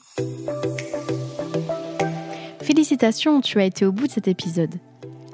[2.61, 4.73] Félicitations, tu as été au bout de cet épisode.